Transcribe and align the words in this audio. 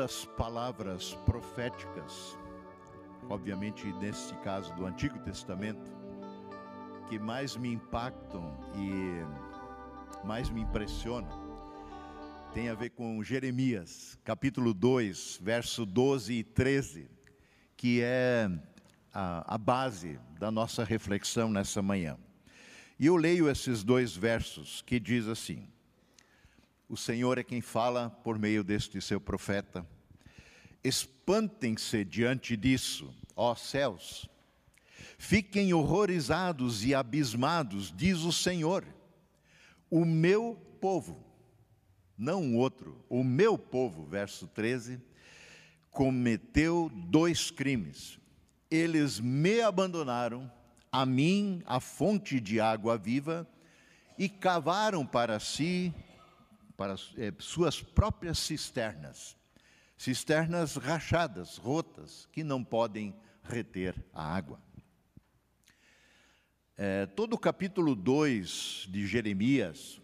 das 0.00 0.24
palavras 0.24 1.12
proféticas, 1.26 2.34
obviamente 3.28 3.86
nesse 4.00 4.34
caso 4.36 4.74
do 4.74 4.86
Antigo 4.86 5.18
Testamento, 5.18 5.92
que 7.06 7.18
mais 7.18 7.54
me 7.54 7.70
impactam 7.70 8.50
e 8.74 10.26
mais 10.26 10.48
me 10.48 10.62
impressionam, 10.62 11.28
tem 12.54 12.70
a 12.70 12.74
ver 12.74 12.88
com 12.88 13.22
Jeremias, 13.22 14.18
capítulo 14.24 14.72
2, 14.72 15.38
verso 15.42 15.84
12 15.84 16.32
e 16.32 16.44
13, 16.44 17.10
que 17.76 18.00
é 18.00 18.48
a, 19.12 19.54
a 19.54 19.58
base 19.58 20.18
da 20.38 20.50
nossa 20.50 20.82
reflexão 20.82 21.50
nessa 21.50 21.82
manhã. 21.82 22.16
E 22.98 23.04
eu 23.04 23.16
leio 23.16 23.50
esses 23.50 23.84
dois 23.84 24.16
versos 24.16 24.80
que 24.80 24.98
diz 24.98 25.28
assim: 25.28 25.68
O 26.90 26.96
Senhor 26.96 27.38
é 27.38 27.44
quem 27.44 27.60
fala 27.60 28.10
por 28.24 28.36
meio 28.36 28.64
deste 28.64 29.00
seu 29.00 29.20
profeta. 29.20 29.86
Espantem-se 30.82 32.04
diante 32.04 32.56
disso, 32.56 33.14
ó 33.36 33.54
céus. 33.54 34.28
Fiquem 35.16 35.72
horrorizados 35.72 36.84
e 36.84 36.92
abismados, 36.92 37.94
diz 37.96 38.24
o 38.24 38.32
Senhor. 38.32 38.84
O 39.88 40.04
meu 40.04 40.60
povo, 40.80 41.24
não 42.18 42.54
o 42.54 42.56
outro, 42.56 43.04
o 43.08 43.22
meu 43.22 43.56
povo, 43.56 44.04
verso 44.04 44.48
13, 44.48 45.00
cometeu 45.92 46.90
dois 46.92 47.52
crimes. 47.52 48.18
Eles 48.68 49.20
me 49.20 49.60
abandonaram 49.60 50.50
a 50.90 51.06
mim 51.06 51.62
a 51.66 51.78
fonte 51.78 52.40
de 52.40 52.58
água 52.58 52.98
viva 52.98 53.48
e 54.18 54.28
cavaram 54.28 55.06
para 55.06 55.38
si, 55.38 55.94
para 56.80 56.94
é, 57.18 57.30
suas 57.38 57.82
próprias 57.82 58.38
cisternas, 58.38 59.36
cisternas 59.98 60.76
rachadas, 60.76 61.58
rotas, 61.58 62.26
que 62.32 62.42
não 62.42 62.64
podem 62.64 63.14
reter 63.42 63.94
a 64.14 64.34
água. 64.34 64.58
É, 66.78 67.04
todo 67.04 67.34
o 67.34 67.38
capítulo 67.38 67.94
2 67.94 68.86
de 68.88 69.06
Jeremias, 69.06 70.00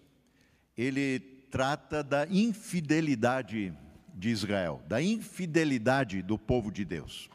ele 0.76 1.18
trata 1.50 2.04
da 2.04 2.26
infidelidade 2.26 3.72
de 4.14 4.28
Israel, 4.28 4.82
da 4.86 5.00
infidelidade 5.00 6.20
do 6.20 6.38
povo 6.38 6.70
de 6.70 6.84
Deus. 6.84 7.30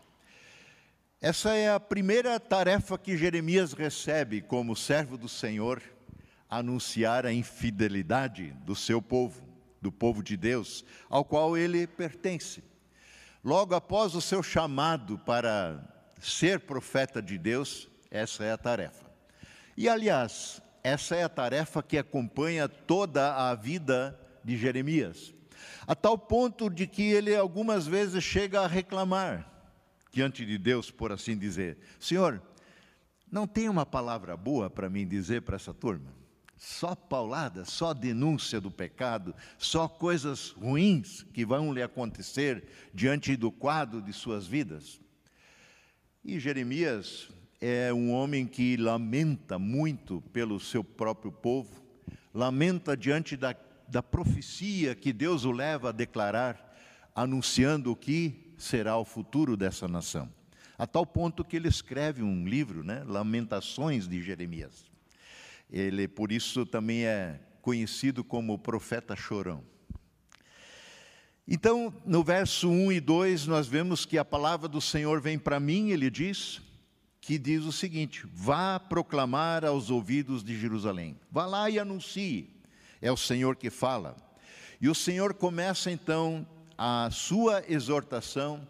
Essa 1.20 1.56
é 1.56 1.68
a 1.68 1.80
primeira 1.80 2.40
tarefa 2.40 2.96
que 2.96 3.18
Jeremias 3.18 3.74
recebe 3.74 4.40
como 4.40 4.76
servo 4.76 5.18
do 5.18 5.28
Senhor, 5.28 5.82
anunciar 6.52 7.26
a 7.26 7.32
infidelidade 7.32 8.52
do 8.66 8.76
seu 8.76 9.02
povo, 9.02 9.42
do 9.82 9.90
povo 9.90 10.22
de 10.22 10.36
Deus, 10.36 10.84
ao 11.10 11.24
qual 11.24 11.58
ele 11.58 11.88
pertence. 11.88 12.62
Logo 13.42 13.74
após 13.74 14.14
o 14.14 14.22
seu 14.22 14.44
chamado 14.44 15.18
para 15.20 15.82
ser 16.20 16.60
profeta 16.60 17.22
de 17.22 17.38
Deus, 17.38 17.88
essa 18.12 18.44
é 18.44 18.52
a 18.52 18.58
tarefa. 18.58 19.10
E 19.78 19.88
aliás, 19.88 20.62
essa 20.84 21.16
é 21.16 21.24
a 21.24 21.30
tarefa 21.30 21.82
que 21.82 21.98
acompanha 21.98 22.68
toda 22.68 23.50
a 23.50 23.56
vida 23.56 24.20
de 24.44 24.58
Jeremias, 24.58 25.34
a 25.88 25.96
tal 25.96 26.18
ponto 26.18 26.70
de 26.70 26.86
que 26.86 27.04
ele 27.04 27.34
algumas 27.34 27.88
vezes 27.88 28.24
chega 28.24 28.62
a 28.62 28.68
reclamar 28.68 29.50
diante 30.12 30.46
de 30.46 30.58
Deus, 30.58 30.92
por 30.92 31.14
assim 31.14 31.38
dizer: 31.38 31.78
Senhor, 32.00 32.42
não 33.32 33.48
tem 33.48 33.70
uma 33.70 33.86
palavra 33.86 34.36
boa 34.36 34.70
para 34.70 34.90
mim 34.90 35.08
dizer 35.08 35.44
para 35.44 35.56
essa 35.56 35.74
turma? 35.74 36.21
Só 36.64 36.94
paulada, 36.94 37.66
só 37.66 37.92
denúncia 37.92 38.62
do 38.62 38.70
pecado, 38.70 39.34
só 39.58 39.88
coisas 39.88 40.52
ruins 40.52 41.26
que 41.34 41.44
vão 41.44 41.74
lhe 41.74 41.82
acontecer 41.82 42.64
diante 42.94 43.36
do 43.36 43.52
quadro 43.52 44.00
de 44.00 44.14
suas 44.14 44.46
vidas. 44.46 45.02
E 46.24 46.40
Jeremias 46.40 47.30
é 47.60 47.92
um 47.92 48.12
homem 48.12 48.46
que 48.46 48.78
lamenta 48.78 49.58
muito 49.58 50.22
pelo 50.32 50.60
seu 50.60 50.84
próprio 50.84 51.32
povo, 51.32 51.84
lamenta 52.32 52.96
diante 52.96 53.36
da, 53.36 53.56
da 53.88 54.04
profecia 54.04 54.94
que 54.94 55.12
Deus 55.12 55.46
o 55.46 55.52
leva 55.52 55.90
a 55.90 55.92
declarar, 55.92 56.78
anunciando 57.16 57.92
o 57.92 57.96
que 57.96 58.54
será 58.56 58.96
o 58.98 59.04
futuro 59.04 59.58
dessa 59.58 59.88
nação. 59.88 60.32
A 60.78 60.86
tal 60.86 61.08
ponto 61.08 61.44
que 61.44 61.56
ele 61.56 61.68
escreve 61.68 62.22
um 62.22 62.48
livro, 62.48 62.84
né, 62.84 63.04
Lamentações 63.04 64.08
de 64.08 64.22
Jeremias. 64.22 64.91
Ele, 65.72 66.08
por 66.08 66.32
isso, 66.32 66.66
também 66.66 67.06
é 67.06 67.40
conhecido 67.62 68.24
como 68.24 68.58
profeta 68.58 69.16
chorão. 69.16 69.64
Então, 71.48 71.94
no 72.06 72.24
verso 72.24 72.70
1 72.70 72.92
e 72.92 73.00
2, 73.00 73.48
nós 73.48 73.68
vemos 73.68 74.06
que 74.06 74.18
a 74.18 74.26
palavra 74.26 74.68
do 74.68 74.82
Senhor 74.82 75.22
vem 75.22 75.40
para 75.40 75.60
mim, 75.60 75.90
ele 75.90 76.10
diz, 76.10 76.62
que 77.20 77.38
diz 77.38 77.64
o 77.64 77.72
seguinte: 77.72 78.26
Vá 78.34 78.80
proclamar 78.80 79.64
aos 79.64 79.90
ouvidos 79.90 80.44
de 80.44 80.60
Jerusalém, 80.60 81.18
vá 81.32 81.46
lá 81.46 81.70
e 81.70 81.80
anuncie, 81.80 82.50
é 83.02 83.12
o 83.12 83.18
Senhor 83.18 83.56
que 83.56 83.70
fala. 83.70 84.16
E 84.80 84.90
o 84.90 84.96
Senhor 84.96 85.34
começa 85.34 85.92
então 85.92 86.46
a 86.78 87.10
sua 87.12 87.64
exortação, 87.68 88.68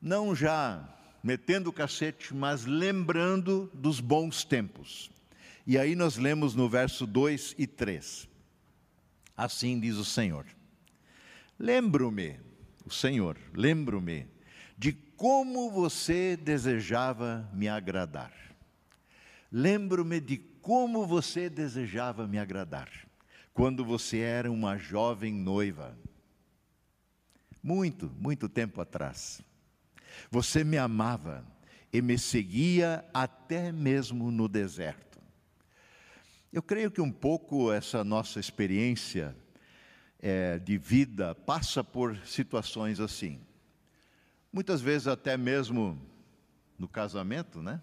não 0.00 0.34
já 0.34 0.86
metendo 1.22 1.70
o 1.70 1.72
cacete, 1.72 2.34
mas 2.34 2.64
lembrando 2.64 3.70
dos 3.72 4.00
bons 4.00 4.44
tempos. 4.44 5.10
E 5.66 5.78
aí 5.78 5.94
nós 5.94 6.16
lemos 6.16 6.54
no 6.54 6.68
verso 6.68 7.06
2 7.06 7.54
e 7.58 7.66
3. 7.66 8.28
Assim 9.36 9.78
diz 9.78 9.96
o 9.96 10.04
Senhor: 10.04 10.46
Lembro-me, 11.58 12.40
o 12.84 12.90
Senhor, 12.90 13.38
lembro-me 13.54 14.26
de 14.76 14.92
como 14.92 15.70
você 15.70 16.36
desejava 16.36 17.48
me 17.52 17.68
agradar. 17.68 18.32
Lembro-me 19.50 20.20
de 20.20 20.36
como 20.36 21.06
você 21.06 21.48
desejava 21.48 22.26
me 22.26 22.38
agradar, 22.38 22.88
quando 23.52 23.84
você 23.84 24.18
era 24.18 24.50
uma 24.50 24.76
jovem 24.78 25.32
noiva 25.32 25.96
muito, 27.62 28.10
muito 28.18 28.48
tempo 28.48 28.80
atrás. 28.80 29.40
Você 30.30 30.64
me 30.64 30.76
amava 30.76 31.46
e 31.92 32.02
me 32.02 32.18
seguia 32.18 33.04
até 33.14 33.70
mesmo 33.70 34.30
no 34.30 34.48
deserto. 34.48 35.11
Eu 36.52 36.62
creio 36.62 36.90
que 36.90 37.00
um 37.00 37.10
pouco 37.10 37.72
essa 37.72 38.04
nossa 38.04 38.38
experiência 38.38 39.34
é, 40.20 40.58
de 40.58 40.76
vida 40.76 41.34
passa 41.34 41.82
por 41.82 42.14
situações 42.26 43.00
assim. 43.00 43.40
Muitas 44.52 44.82
vezes 44.82 45.08
até 45.08 45.34
mesmo 45.34 45.98
no 46.78 46.86
casamento, 46.86 47.62
né? 47.62 47.80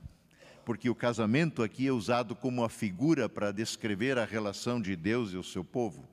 Porque 0.63 0.87
o 0.87 0.93
casamento 0.93 1.63
aqui 1.63 1.87
é 1.87 1.91
usado 1.91 2.35
como 2.35 2.61
uma 2.61 2.69
figura 2.69 3.27
para 3.27 3.51
descrever 3.51 4.19
a 4.19 4.23
relação 4.23 4.79
de 4.79 4.95
Deus 4.95 5.33
e 5.33 5.37
o 5.37 5.43
seu 5.43 5.63
povo. 5.63 6.07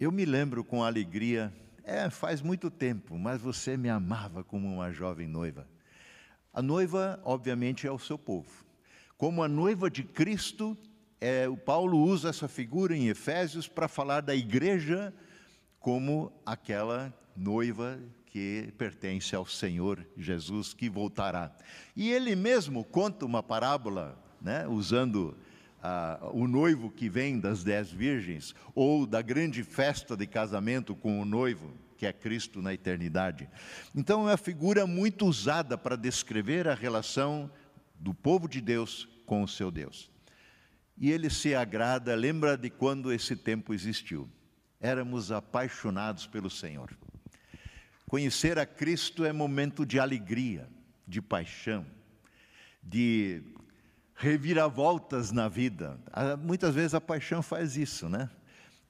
Eu 0.00 0.10
me 0.10 0.24
lembro 0.24 0.64
com 0.64 0.82
alegria 0.82 1.54
é, 1.84 2.10
faz 2.10 2.42
muito 2.42 2.68
tempo, 2.68 3.16
mas 3.16 3.40
você 3.40 3.76
me 3.76 3.88
amava 3.88 4.42
como 4.42 4.66
uma 4.66 4.90
jovem 4.90 5.28
noiva. 5.28 5.68
A 6.52 6.60
noiva, 6.60 7.20
obviamente, 7.22 7.86
é 7.86 7.92
o 7.92 7.98
seu 7.98 8.18
povo. 8.18 8.66
Como 9.16 9.40
a 9.40 9.46
noiva 9.46 9.88
de 9.88 10.02
Cristo, 10.02 10.76
é, 11.20 11.48
o 11.48 11.56
Paulo 11.56 11.98
usa 11.98 12.28
essa 12.28 12.48
figura 12.48 12.96
em 12.96 13.08
Efésios 13.08 13.66
para 13.66 13.88
falar 13.88 14.20
da 14.20 14.34
igreja 14.34 15.12
como 15.80 16.32
aquela 16.44 17.12
noiva 17.36 17.98
que 18.26 18.72
pertence 18.76 19.34
ao 19.34 19.46
Senhor 19.46 20.06
Jesus 20.16 20.74
que 20.74 20.88
voltará. 20.88 21.50
E 21.96 22.10
ele 22.10 22.36
mesmo 22.36 22.84
conta 22.84 23.24
uma 23.24 23.42
parábola, 23.42 24.18
né, 24.40 24.66
usando 24.68 25.36
ah, 25.82 26.18
o 26.32 26.46
noivo 26.46 26.90
que 26.90 27.08
vem 27.08 27.40
das 27.40 27.64
dez 27.64 27.90
virgens, 27.90 28.54
ou 28.74 29.06
da 29.06 29.22
grande 29.22 29.62
festa 29.62 30.16
de 30.16 30.26
casamento 30.26 30.94
com 30.94 31.20
o 31.20 31.24
noivo, 31.24 31.72
que 31.96 32.06
é 32.06 32.12
Cristo 32.12 32.62
na 32.62 32.74
eternidade. 32.74 33.48
Então, 33.94 34.28
é 34.28 34.32
uma 34.32 34.36
figura 34.36 34.86
muito 34.86 35.26
usada 35.26 35.76
para 35.76 35.96
descrever 35.96 36.68
a 36.68 36.74
relação 36.74 37.50
do 37.98 38.14
povo 38.14 38.48
de 38.48 38.60
Deus 38.60 39.08
com 39.26 39.42
o 39.42 39.48
seu 39.48 39.70
Deus. 39.70 40.10
E 41.00 41.10
ele 41.10 41.30
se 41.30 41.54
agrada, 41.54 42.14
lembra 42.14 42.56
de 42.56 42.68
quando 42.68 43.12
esse 43.12 43.36
tempo 43.36 43.72
existiu. 43.72 44.28
Éramos 44.80 45.30
apaixonados 45.30 46.26
pelo 46.26 46.50
Senhor. 46.50 46.96
Conhecer 48.08 48.58
a 48.58 48.66
Cristo 48.66 49.24
é 49.24 49.32
momento 49.32 49.84
de 49.84 50.00
alegria, 50.00 50.68
de 51.06 51.20
paixão, 51.20 51.86
de 52.82 53.42
reviravoltas 54.14 55.30
na 55.30 55.48
vida. 55.48 56.00
Ah, 56.12 56.36
muitas 56.36 56.74
vezes 56.74 56.94
a 56.94 57.00
paixão 57.00 57.42
faz 57.42 57.76
isso, 57.76 58.08
né? 58.08 58.28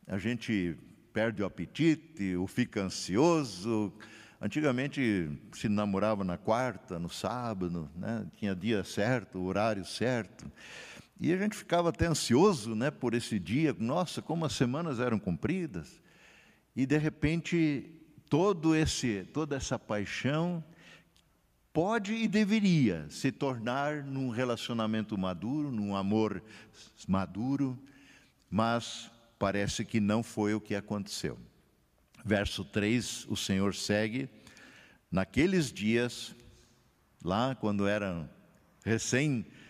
A 0.07 0.17
gente 0.17 0.79
perde 1.13 1.43
o 1.43 1.47
apetite, 1.47 2.37
ou 2.37 2.47
fica 2.47 2.81
ansioso. 2.81 3.93
Antigamente 4.41 5.29
se 5.53 5.69
namorava 5.69 6.23
na 6.23 6.39
quarta, 6.39 6.99
no 6.99 7.11
sábado, 7.11 7.91
né? 7.97 8.25
tinha 8.37 8.55
dia 8.55 8.85
certo, 8.85 9.43
horário 9.43 9.85
certo. 9.85 10.51
E 11.21 11.33
a 11.33 11.37
gente 11.37 11.57
ficava 11.57 11.89
até 11.89 12.07
ansioso 12.07 12.75
né, 12.75 12.91
por 12.91 13.13
esse 13.13 13.39
dia. 13.39 13.75
Nossa, 13.79 14.23
como 14.23 14.45
as 14.45 14.53
semanas 14.53 15.01
eram 15.01 15.19
compridas. 15.19 16.01
E 16.77 16.87
de 16.87 16.97
repente 16.97 17.91
todo 18.29 18.75
esse, 18.75 19.27
toda 19.33 19.57
essa 19.57 19.79
paixão 19.79 20.63
pode 21.73 22.13
e 22.13 22.29
deveria 22.29 23.07
se 23.11 23.33
tornar 23.33 24.05
num 24.05 24.29
relacionamento 24.29 25.17
maduro, 25.17 25.71
num 25.71 25.97
amor 25.97 26.43
maduro, 27.07 27.79
mas 28.51 29.11
parece 29.39 29.85
que 29.85 30.01
não 30.01 30.23
foi 30.23 30.55
o 30.55 30.61
que 30.61 30.75
aconteceu. 30.75 31.39
Verso 32.25 32.65
3, 32.65 33.27
o 33.29 33.37
Senhor 33.37 33.75
segue: 33.75 34.29
Naqueles 35.11 35.73
dias, 35.73 36.35
lá 37.25 37.55
quando 37.55 37.87
eram 37.87 38.29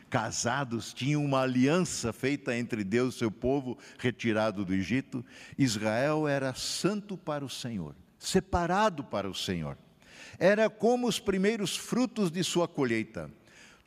recém-casados, 0.09 0.93
tinham 0.93 1.25
uma 1.25 1.43
aliança 1.43 2.13
feita 2.13 2.57
entre 2.57 2.83
Deus 2.83 3.15
e 3.15 3.19
seu 3.19 3.31
povo 3.31 3.79
retirado 3.99 4.65
do 4.65 4.75
Egito. 4.75 5.25
Israel 5.57 6.27
era 6.27 6.55
santo 6.55 7.17
para 7.17 7.45
o 7.45 7.51
Senhor, 7.51 7.95
separado 8.19 9.05
para 9.05 9.29
o 9.29 9.35
Senhor 9.35 9.77
era 10.39 10.71
como 10.71 11.09
os 11.09 11.19
primeiros 11.19 11.77
frutos 11.77 12.31
de 12.31 12.45
sua 12.45 12.69
colheita. 12.69 13.31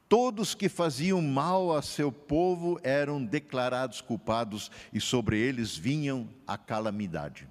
Todos 0.09 0.53
que 0.53 0.67
faziam 0.67 1.21
mal 1.21 1.75
a 1.75 1.81
seu 1.81 2.11
povo 2.11 2.77
eram 2.83 3.23
declarados 3.23 4.01
culpados 4.01 4.69
e 4.91 4.99
sobre 4.99 5.39
eles 5.39 5.77
vinham 5.77 6.27
a 6.45 6.57
calamidade. 6.57 7.47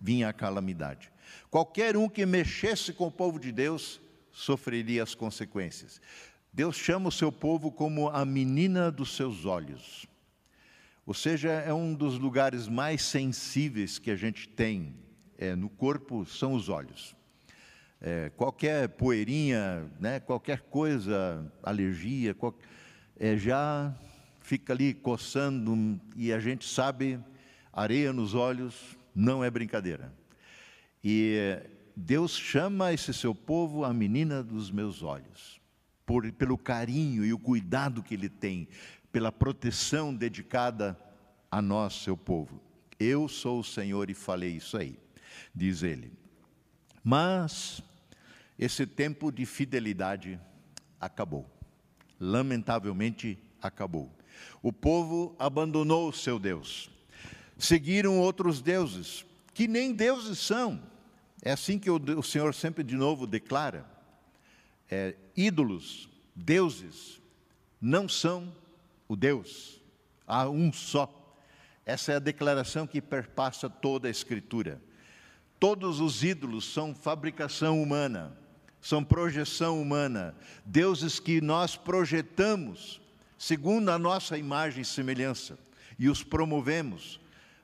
Vinha 0.00 0.28
a 0.28 0.32
calamidade. 0.32 1.10
Qualquer 1.50 1.96
um 1.96 2.08
que 2.08 2.24
mexesse 2.24 2.92
com 2.92 3.08
o 3.08 3.10
povo 3.10 3.40
de 3.40 3.50
Deus 3.50 4.00
sofreria 4.30 5.02
as 5.02 5.14
consequências. 5.14 6.00
Deus 6.56 6.74
chama 6.74 7.10
o 7.10 7.12
seu 7.12 7.30
povo 7.30 7.70
como 7.70 8.08
a 8.08 8.24
menina 8.24 8.90
dos 8.90 9.14
seus 9.14 9.44
olhos. 9.44 10.06
Ou 11.06 11.14
seja, 11.14 11.50
é 11.50 11.72
um 11.72 11.94
dos 11.94 12.18
lugares 12.18 12.66
mais 12.66 13.02
sensíveis 13.02 14.00
que 14.00 14.10
a 14.10 14.16
gente 14.16 14.48
tem 14.48 14.96
é, 15.38 15.54
no 15.54 15.68
corpo 15.68 16.26
são 16.26 16.54
os 16.54 16.68
olhos 16.68 17.14
é, 18.00 18.30
qualquer 18.36 18.88
poeirinha, 18.90 19.90
né, 19.98 20.20
qualquer 20.20 20.60
coisa, 20.60 21.50
alergia, 21.62 22.34
qual, 22.34 22.54
é, 23.18 23.36
já 23.36 23.94
fica 24.40 24.72
ali 24.72 24.94
coçando 24.94 26.00
e 26.14 26.32
a 26.32 26.38
gente 26.38 26.68
sabe, 26.68 27.18
areia 27.72 28.12
nos 28.12 28.34
olhos 28.34 28.96
não 29.14 29.42
é 29.42 29.50
brincadeira. 29.50 30.12
E 31.02 31.58
Deus 31.96 32.36
chama 32.36 32.92
esse 32.92 33.12
seu 33.12 33.34
povo 33.34 33.84
a 33.84 33.92
menina 33.92 34.42
dos 34.42 34.70
meus 34.70 35.02
olhos, 35.02 35.55
por, 36.06 36.30
pelo 36.32 36.56
carinho 36.56 37.24
e 37.24 37.32
o 37.32 37.38
cuidado 37.38 38.02
que 38.02 38.14
ele 38.14 38.28
tem, 38.28 38.68
pela 39.10 39.32
proteção 39.32 40.14
dedicada 40.14 40.98
a 41.50 41.60
nós, 41.60 41.94
seu 41.94 42.16
povo. 42.16 42.62
Eu 42.98 43.28
sou 43.28 43.60
o 43.60 43.64
Senhor 43.64 44.08
e 44.08 44.14
falei 44.14 44.52
isso 44.52 44.76
aí, 44.78 44.98
diz 45.54 45.82
ele. 45.82 46.12
Mas 47.02 47.82
esse 48.58 48.86
tempo 48.86 49.30
de 49.30 49.44
fidelidade 49.44 50.40
acabou. 51.00 51.44
Lamentavelmente 52.18 53.38
acabou. 53.60 54.10
O 54.62 54.72
povo 54.72 55.34
abandonou 55.38 56.08
o 56.08 56.12
seu 56.12 56.38
Deus. 56.38 56.90
Seguiram 57.58 58.18
outros 58.18 58.60
deuses, 58.60 59.24
que 59.52 59.66
nem 59.66 59.92
deuses 59.92 60.38
são. 60.38 60.80
É 61.42 61.52
assim 61.52 61.78
que 61.78 61.90
o, 61.90 62.22
Senhor 62.22 62.54
sempre 62.54 62.82
de 62.82 62.96
novo 62.96 63.26
declara. 63.26 63.95
É, 64.90 65.14
ídolos, 65.36 66.08
deuses, 66.34 67.20
não 67.80 68.08
são 68.08 68.52
o 69.08 69.16
Deus. 69.16 69.80
Há 70.26 70.48
um 70.48 70.72
só. 70.72 71.12
Essa 71.84 72.12
é 72.12 72.16
a 72.16 72.20
declaração 72.20 72.86
que 72.86 73.00
perpassa 73.00 73.70
toda 73.70 74.08
a 74.08 74.10
Escritura. 74.10 74.80
Todos 75.58 76.00
os 76.00 76.22
ídolos 76.22 76.72
são 76.72 76.94
fabricação 76.94 77.82
humana, 77.82 78.36
são 78.80 79.02
projeção 79.02 79.80
humana, 79.80 80.34
deuses 80.64 81.18
que 81.18 81.40
nós 81.40 81.76
projetamos 81.76 83.00
segundo 83.38 83.90
a 83.90 83.98
nossa 83.98 84.36
imagem 84.36 84.82
e 84.82 84.84
semelhança 84.84 85.58
e 85.98 86.08
os 86.08 86.22
promovemos, 86.22 87.20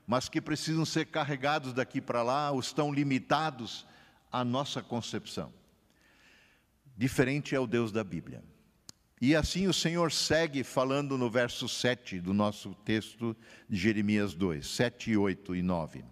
mas 0.07 0.27
que 0.27 0.41
precisam 0.41 0.85
ser 0.85 1.05
carregados 1.05 1.73
daqui 1.73 2.01
para 2.01 2.23
lá, 2.23 2.51
ou 2.51 2.59
estão 2.59 2.91
limitados 2.91 3.85
à 4.31 4.43
nossa 4.43 4.81
concepção. 4.81 5.51
Diferente 6.95 7.55
é 7.55 7.59
o 7.59 7.67
Deus 7.67 7.91
da 7.91 8.03
Bíblia. 8.03 8.43
E 9.21 9.35
assim 9.35 9.67
o 9.67 9.73
Senhor 9.73 10.11
segue 10.11 10.63
falando 10.63 11.17
no 11.17 11.29
verso 11.29 11.67
7 11.69 12.19
do 12.19 12.33
nosso 12.33 12.75
texto 12.83 13.35
de 13.69 13.77
Jeremias 13.77 14.33
2, 14.33 14.67
7, 14.67 15.15
8 15.15 15.55
e 15.55 15.61
9. 15.61 16.03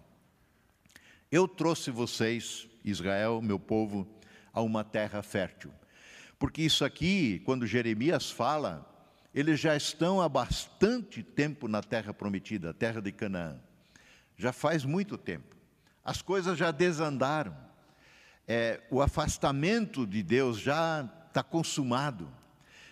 Eu 1.30 1.46
trouxe 1.46 1.90
vocês, 1.90 2.68
Israel, 2.84 3.40
meu 3.42 3.58
povo, 3.58 4.08
a 4.52 4.60
uma 4.60 4.82
terra 4.82 5.22
fértil. 5.22 5.72
Porque 6.38 6.62
isso 6.62 6.84
aqui, 6.84 7.40
quando 7.44 7.66
Jeremias 7.66 8.30
fala, 8.30 8.88
eles 9.34 9.60
já 9.60 9.76
estão 9.76 10.20
há 10.20 10.28
bastante 10.28 11.22
tempo 11.22 11.68
na 11.68 11.82
terra 11.82 12.12
prometida, 12.12 12.70
a 12.70 12.74
terra 12.74 13.00
de 13.00 13.12
Canaã. 13.12 13.60
Já 14.36 14.52
faz 14.52 14.84
muito 14.84 15.16
tempo. 15.16 15.56
As 16.04 16.20
coisas 16.20 16.58
já 16.58 16.70
desandaram. 16.70 17.56
É, 18.46 18.80
o 18.90 19.00
afastamento 19.00 20.06
de 20.06 20.22
Deus 20.22 20.58
já 20.58 21.08
está 21.28 21.42
consumado. 21.42 22.28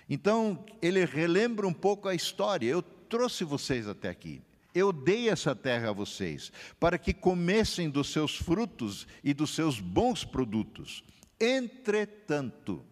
Então, 0.09 0.65
ele 0.81 1.05
relembra 1.05 1.67
um 1.67 1.73
pouco 1.73 2.09
a 2.09 2.15
história. 2.15 2.67
Eu 2.67 2.83
trouxe 2.83 3.45
vocês 3.45 3.87
até 3.87 4.09
aqui. 4.09 4.43
Eu 4.75 4.93
dei 4.93 5.29
essa 5.29 5.55
terra 5.55 5.91
a 5.91 5.93
vocês, 5.93 6.53
para 6.79 6.97
que 6.97 7.13
comessem 7.13 7.91
dos 7.91 8.13
seus 8.13 8.37
frutos 8.37 9.07
e 9.23 9.35
dos 9.35 9.55
seus 9.55 9.81
bons 9.81 10.25
produtos. 10.25 11.03
Entretanto, 11.41 12.85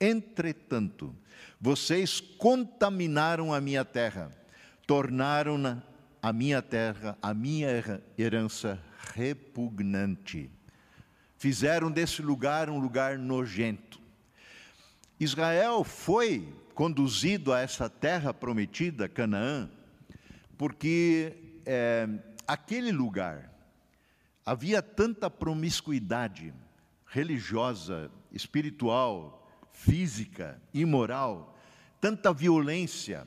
entretanto, 0.00 1.14
vocês 1.60 2.20
contaminaram 2.20 3.52
a 3.52 3.60
minha 3.60 3.84
terra, 3.84 4.30
tornaram 4.86 5.82
a 6.22 6.32
minha 6.32 6.62
terra, 6.62 7.18
a 7.20 7.34
minha 7.34 7.68
herança 8.16 8.80
repugnante. 9.14 10.50
Fizeram 11.40 11.90
desse 11.90 12.20
lugar 12.20 12.68
um 12.68 12.78
lugar 12.78 13.16
nojento. 13.16 13.98
Israel 15.18 15.82
foi 15.82 16.54
conduzido 16.74 17.50
a 17.50 17.60
essa 17.60 17.88
terra 17.88 18.34
prometida, 18.34 19.08
Canaã, 19.08 19.70
porque 20.58 21.34
é, 21.64 22.06
aquele 22.46 22.92
lugar 22.92 23.50
havia 24.44 24.82
tanta 24.82 25.30
promiscuidade 25.30 26.52
religiosa, 27.06 28.10
espiritual, 28.30 29.50
física, 29.72 30.60
imoral, 30.74 31.58
tanta 32.02 32.34
violência 32.34 33.26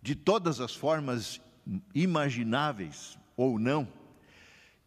de 0.00 0.14
todas 0.14 0.60
as 0.60 0.76
formas 0.76 1.40
imagináveis 1.92 3.18
ou 3.36 3.58
não, 3.58 3.88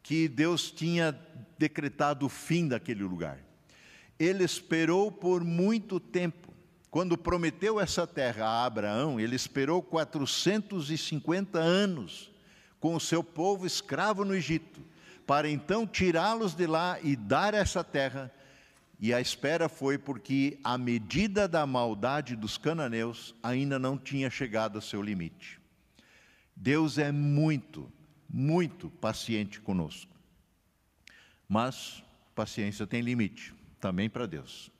que 0.01 0.29
Deus 0.29 0.71
tinha 0.71 1.19
decretado 1.61 2.25
o 2.25 2.29
fim 2.29 2.67
daquele 2.67 3.03
lugar. 3.03 3.37
Ele 4.17 4.43
esperou 4.43 5.11
por 5.11 5.43
muito 5.43 5.99
tempo 5.99 6.51
quando 6.89 7.17
prometeu 7.17 7.79
essa 7.79 8.05
terra 8.05 8.45
a 8.45 8.65
Abraão, 8.65 9.17
ele 9.17 9.33
esperou 9.33 9.81
450 9.81 11.57
anos 11.57 12.29
com 12.81 12.95
o 12.95 12.99
seu 12.99 13.23
povo 13.23 13.65
escravo 13.65 14.25
no 14.25 14.35
Egito, 14.35 14.81
para 15.25 15.49
então 15.49 15.87
tirá-los 15.87 16.53
de 16.53 16.67
lá 16.67 16.99
e 17.01 17.15
dar 17.15 17.53
essa 17.53 17.81
terra. 17.81 18.29
E 18.99 19.13
a 19.13 19.21
espera 19.21 19.69
foi 19.69 19.97
porque 19.97 20.59
a 20.63 20.77
medida 20.77 21.47
da 21.47 21.65
maldade 21.65 22.35
dos 22.35 22.57
cananeus 22.57 23.33
ainda 23.41 23.79
não 23.79 23.97
tinha 23.97 24.29
chegado 24.29 24.75
ao 24.75 24.81
seu 24.81 25.01
limite. 25.01 25.61
Deus 26.53 26.97
é 26.97 27.09
muito, 27.09 27.89
muito 28.29 28.89
paciente 28.89 29.61
conosco. 29.61 30.10
Mas 31.51 32.01
paciência 32.33 32.87
tem 32.87 33.01
limite, 33.01 33.53
também 33.79 34.09
para 34.09 34.25
Deus 34.25 34.71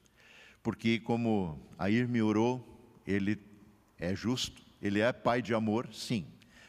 porque 0.63 0.99
como 0.99 1.59
a 1.77 1.89
Irme 1.89 2.21
orou, 2.21 2.67
ele 3.05 3.39
é 3.97 4.15
justo, 4.15 4.61
ele 4.81 4.99
é 4.99 5.11
pai 5.11 5.41
de 5.41 5.53
amor, 5.53 5.89
sim, 5.91 6.25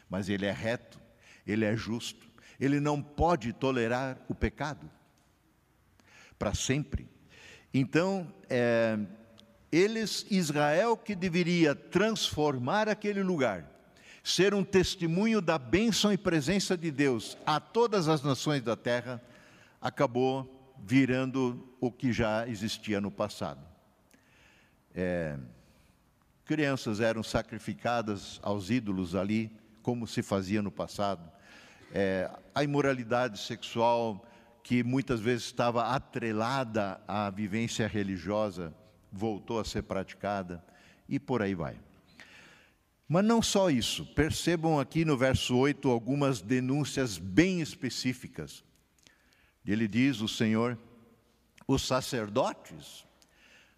mas 0.09 0.29
ele 0.29 0.45
é 0.45 0.51
reto, 0.51 0.99
ele 1.45 1.65
é 1.65 1.75
justo, 1.75 2.27
ele 2.59 2.79
não 2.79 3.01
pode 3.01 3.53
tolerar 3.53 4.17
o 4.27 4.35
pecado 4.35 4.89
para 6.37 6.53
sempre. 6.53 7.07
Então, 7.73 8.31
é, 8.49 8.97
eles, 9.71 10.25
Israel, 10.29 10.97
que 10.97 11.15
deveria 11.15 11.75
transformar 11.75 12.89
aquele 12.89 13.23
lugar, 13.23 13.69
ser 14.23 14.53
um 14.53 14.63
testemunho 14.63 15.41
da 15.41 15.57
bênção 15.57 16.11
e 16.13 16.17
presença 16.17 16.77
de 16.77 16.89
Deus 16.89 17.37
a 17.45 17.59
todas 17.59 18.07
as 18.07 18.23
nações 18.23 18.61
da 18.61 18.75
terra, 18.75 19.21
acabou 19.83 20.73
virando 20.81 21.75
o 21.81 21.91
que 21.91 22.13
já 22.13 22.47
existia 22.47 23.01
no 23.01 23.11
passado. 23.11 23.61
É, 24.95 25.37
crianças 26.45 27.01
eram 27.01 27.21
sacrificadas 27.21 28.39
aos 28.41 28.69
ídolos 28.69 29.13
ali, 29.13 29.51
como 29.81 30.07
se 30.07 30.23
fazia 30.23 30.61
no 30.61 30.71
passado. 30.71 31.29
É, 31.93 32.31
a 32.55 32.63
imoralidade 32.63 33.37
sexual 33.37 34.25
que 34.63 34.81
muitas 34.83 35.19
vezes 35.19 35.43
estava 35.43 35.93
atrelada 35.93 37.01
à 37.05 37.29
vivência 37.29 37.85
religiosa, 37.85 38.73
voltou 39.11 39.59
a 39.59 39.65
ser 39.65 39.83
praticada, 39.83 40.63
e 41.09 41.19
por 41.19 41.41
aí 41.41 41.53
vai. 41.53 41.75
Mas 43.05 43.25
não 43.25 43.41
só 43.41 43.69
isso, 43.69 44.05
percebam 44.15 44.79
aqui 44.79 45.03
no 45.03 45.17
verso 45.17 45.57
8 45.57 45.89
algumas 45.89 46.41
denúncias 46.41 47.17
bem 47.17 47.59
específicas. 47.59 48.63
Ele 49.65 49.87
diz: 49.87 50.21
o 50.21 50.27
Senhor, 50.27 50.77
os 51.67 51.85
sacerdotes. 51.85 53.05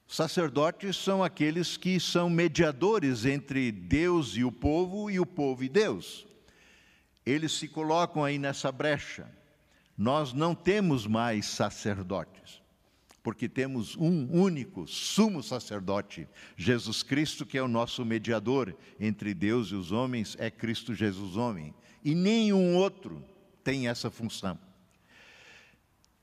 Sacerdotes 0.08 0.96
são 0.96 1.24
aqueles 1.24 1.78
que 1.78 2.00
são 2.00 2.30
mediadores 2.30 3.26
entre 3.26 3.72
Deus 3.72 4.36
e 4.36 4.44
o 4.44 4.52
povo 4.52 5.10
e 5.10 5.20
o 5.20 5.26
povo 5.26 5.64
e 5.64 5.70
Deus. 5.70 6.28
Eles 7.26 7.54
se 7.54 7.68
colocam 7.68 8.24
aí 8.24 8.38
nessa 8.38 8.72
brecha. 8.72 9.28
Nós 9.98 10.32
não 10.32 10.54
temos 10.54 11.08
mais 11.08 11.46
sacerdotes 11.48 12.62
porque 13.26 13.50
temos 13.50 13.96
um 13.98 14.32
único 14.32 14.88
sumo 14.88 15.42
sacerdote, 15.42 16.28
Jesus 16.56 17.02
Cristo, 17.02 17.44
que 17.44 17.58
é 17.58 17.64
o 17.64 17.68
nosso 17.68 18.06
mediador 18.06 18.78
entre 19.00 19.34
Deus 19.34 19.70
e 19.70 19.74
os 19.74 19.92
homens, 19.92 20.38
é 20.40 20.52
Cristo 20.52 20.94
Jesus 20.94 21.36
homem. 21.36 21.74
E 22.04 22.14
nenhum 22.14 22.76
outro 22.76 23.26
tem 23.64 23.88
essa 23.88 24.12
função. 24.12 24.60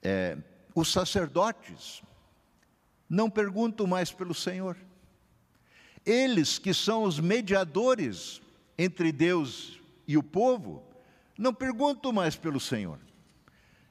É, 0.03 0.37
os 0.75 0.91
sacerdotes 0.91 2.03
não 3.09 3.29
perguntam 3.31 3.87
mais 3.87 4.11
pelo 4.11 4.35
Senhor. 4.35 4.77
Eles 6.05 6.59
que 6.59 6.75
são 6.75 7.05
os 7.05 7.21
mediadores 7.21 8.41
entre 8.77 9.13
Deus 9.13 9.81
e 10.07 10.17
o 10.17 10.23
povo, 10.23 10.83
não 11.39 11.55
perguntam 11.55 12.13
mais 12.13 12.37
pelo 12.37 12.59
Senhor. 12.59 12.99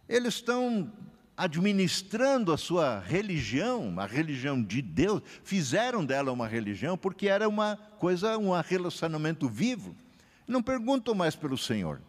Eles 0.07 0.35
estão 0.35 0.91
administrando 1.37 2.51
a 2.51 2.57
sua 2.57 2.99
religião, 2.99 3.93
a 3.97 4.05
religião 4.05 4.61
de 4.61 4.81
Deus, 4.81 5.21
fizeram 5.43 6.05
dela 6.05 6.31
uma 6.31 6.47
religião 6.47 6.97
porque 6.97 7.27
era 7.27 7.47
uma 7.47 7.77
coisa, 7.97 8.37
um 8.37 8.51
relacionamento 8.59 9.47
vivo. 9.47 9.95
Não 10.47 10.61
perguntam 10.61 11.15
mais 11.15 11.35
pelo 11.35 11.57
Senhor. 11.57 12.01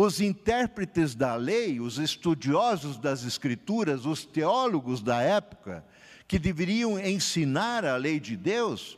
Os 0.00 0.20
intérpretes 0.20 1.16
da 1.16 1.34
lei, 1.34 1.80
os 1.80 1.98
estudiosos 1.98 2.96
das 2.98 3.24
Escrituras, 3.24 4.06
os 4.06 4.24
teólogos 4.24 5.02
da 5.02 5.20
época, 5.20 5.84
que 6.28 6.38
deveriam 6.38 7.00
ensinar 7.00 7.84
a 7.84 7.96
lei 7.96 8.20
de 8.20 8.36
Deus, 8.36 8.96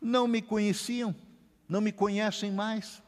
não 0.00 0.26
me 0.26 0.40
conheciam, 0.40 1.14
não 1.68 1.82
me 1.82 1.92
conhecem 1.92 2.50
mais. 2.50 3.02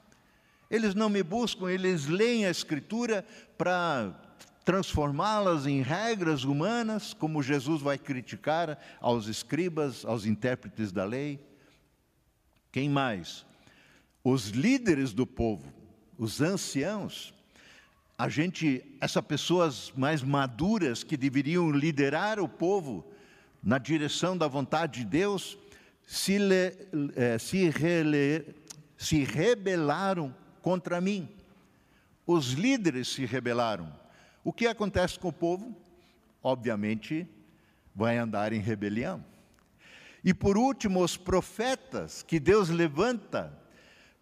Eles 0.70 0.94
não 0.94 1.08
me 1.08 1.22
buscam, 1.22 1.70
eles 1.70 2.04
leem 2.04 2.44
a 2.44 2.50
Escritura 2.50 3.24
para 3.56 4.14
transformá-las 4.62 5.66
em 5.66 5.80
regras 5.80 6.44
humanas, 6.44 7.14
como 7.14 7.42
Jesus 7.42 7.80
vai 7.80 7.96
criticar 7.96 8.78
aos 9.00 9.26
escribas, 9.26 10.04
aos 10.04 10.26
intérpretes 10.26 10.92
da 10.92 11.06
lei. 11.06 11.40
Quem 12.70 12.90
mais? 12.90 13.46
Os 14.22 14.48
líderes 14.50 15.14
do 15.14 15.26
povo, 15.26 15.72
os 16.18 16.40
anciãos, 16.40 17.34
a 18.18 18.28
gente, 18.28 18.82
essas 19.00 19.24
pessoas 19.24 19.92
mais 19.96 20.22
maduras 20.22 21.04
que 21.04 21.16
deveriam 21.16 21.70
liderar 21.70 22.40
o 22.40 22.48
povo 22.48 23.04
na 23.62 23.78
direção 23.78 24.36
da 24.36 24.48
vontade 24.48 25.00
de 25.00 25.06
Deus, 25.06 25.58
se, 26.06 26.38
le, 26.38 26.72
eh, 27.14 27.38
se, 27.38 27.68
rele, 27.68 28.54
se 28.96 29.24
rebelaram 29.24 30.34
contra 30.62 31.00
mim. 31.00 31.28
Os 32.26 32.52
líderes 32.52 33.08
se 33.08 33.26
rebelaram. 33.26 33.92
O 34.42 34.52
que 34.52 34.66
acontece 34.66 35.18
com 35.18 35.28
o 35.28 35.32
povo? 35.32 35.76
Obviamente, 36.42 37.28
vai 37.94 38.16
andar 38.16 38.52
em 38.52 38.60
rebelião. 38.60 39.22
E 40.24 40.32
por 40.32 40.56
último, 40.56 41.02
os 41.02 41.16
profetas 41.16 42.22
que 42.22 42.40
Deus 42.40 42.68
levanta 42.68 43.52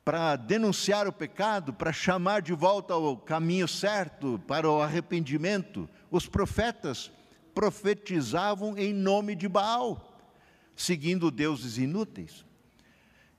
para 0.04 0.36
denunciar 0.36 1.08
o 1.08 1.12
pecado, 1.12 1.72
para 1.72 1.92
chamar 1.92 2.42
de 2.42 2.52
volta 2.52 2.92
ao 2.92 3.16
caminho 3.16 3.66
certo, 3.66 4.38
para 4.46 4.70
o 4.70 4.82
arrependimento. 4.82 5.88
Os 6.10 6.26
profetas 6.26 7.10
profetizavam 7.54 8.76
em 8.76 8.92
nome 8.92 9.34
de 9.34 9.48
Baal, 9.48 10.20
seguindo 10.76 11.30
deuses 11.30 11.78
inúteis. 11.78 12.44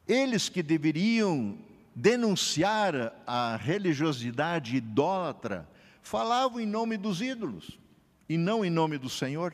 Eles 0.08 0.50
que 0.50 0.64
deveriam 0.64 1.58
denunciar 1.94 3.14
a 3.28 3.56
religiosidade 3.56 4.76
idólatra, 4.76 5.70
falavam 6.02 6.60
em 6.60 6.66
nome 6.66 6.98
dos 6.98 7.22
ídolos 7.22 7.80
e 8.28 8.38
não 8.38 8.66
em 8.66 8.70
nome 8.70 8.98
do 8.98 9.10
Senhor. 9.10 9.54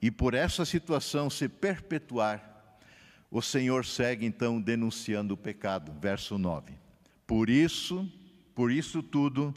E 0.00 0.10
por 0.10 0.34
essa 0.34 0.64
situação 0.64 1.30
se 1.30 1.48
perpetuar, 1.48 2.57
o 3.30 3.42
Senhor 3.42 3.84
segue 3.84 4.24
então 4.26 4.60
denunciando 4.60 5.34
o 5.34 5.36
pecado, 5.36 5.92
verso 6.00 6.38
9. 6.38 6.72
Por 7.26 7.50
isso, 7.50 8.10
por 8.54 8.72
isso 8.72 9.02
tudo, 9.02 9.54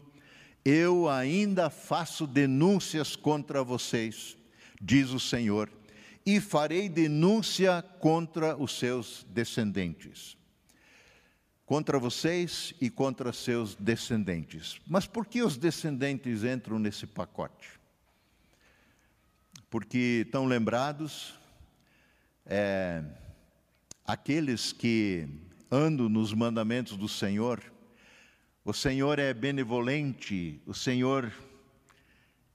eu 0.64 1.08
ainda 1.08 1.70
faço 1.70 2.26
denúncias 2.26 3.16
contra 3.16 3.64
vocês, 3.64 4.36
diz 4.80 5.10
o 5.10 5.20
Senhor, 5.20 5.70
e 6.24 6.40
farei 6.40 6.88
denúncia 6.88 7.82
contra 7.98 8.56
os 8.56 8.78
seus 8.78 9.26
descendentes 9.30 10.36
contra 11.72 11.98
vocês 11.98 12.74
e 12.82 12.90
contra 12.90 13.32
seus 13.32 13.74
descendentes. 13.74 14.78
Mas 14.86 15.06
por 15.06 15.24
que 15.24 15.42
os 15.42 15.56
descendentes 15.56 16.44
entram 16.44 16.78
nesse 16.78 17.06
pacote? 17.06 17.80
Porque 19.70 20.24
estão 20.26 20.44
lembrados 20.44 21.34
é, 22.44 23.02
aqueles 24.06 24.72
que 24.72 25.28
andam 25.70 26.08
nos 26.08 26.34
mandamentos 26.34 26.96
do 26.96 27.08
Senhor. 27.08 27.62
O 28.64 28.72
Senhor 28.72 29.18
é 29.18 29.32
benevolente, 29.32 30.60
o 30.66 30.74
Senhor, 30.74 31.32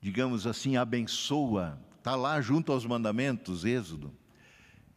digamos 0.01 0.46
assim, 0.46 0.77
abençoa, 0.77 1.82
está 1.98 2.16
lá 2.16 2.39
junto 2.42 2.72
aos 2.72 2.86
mandamentos, 2.86 3.66
Êxodo, 3.66 4.13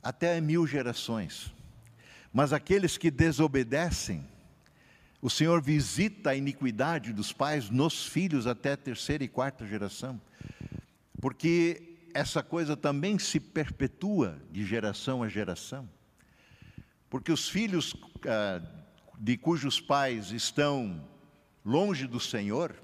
até 0.03 0.41
mil 0.41 0.67
gerações. 0.67 1.53
Mas 2.33 2.53
aqueles 2.53 2.97
que 2.97 3.11
desobedecem, 3.11 4.25
o 5.21 5.29
Senhor 5.29 5.61
visita 5.61 6.31
a 6.31 6.37
iniquidade 6.37 7.13
dos 7.13 7.33
pais 7.33 7.69
nos 7.69 8.07
filhos 8.07 8.47
até 8.47 8.73
a 8.73 8.77
terceira 8.77 9.25
e 9.25 9.29
quarta 9.29 9.67
geração, 9.67 10.21
porque 11.21 11.97
essa 12.15 12.43
coisa 12.43 12.77
também 12.77 13.19
se 13.19 13.39
perpetua 13.39 14.41
de 14.51 14.65
geração 14.65 15.23
a 15.23 15.29
geração. 15.29 15.89
Porque 17.11 17.33
os 17.33 17.49
filhos 17.49 17.95
ah, 18.27 18.63
de 19.19 19.37
cujos 19.37 19.81
pais 19.81 20.31
estão 20.31 21.05
longe 21.65 22.07
do 22.07 22.21
Senhor, 22.21 22.75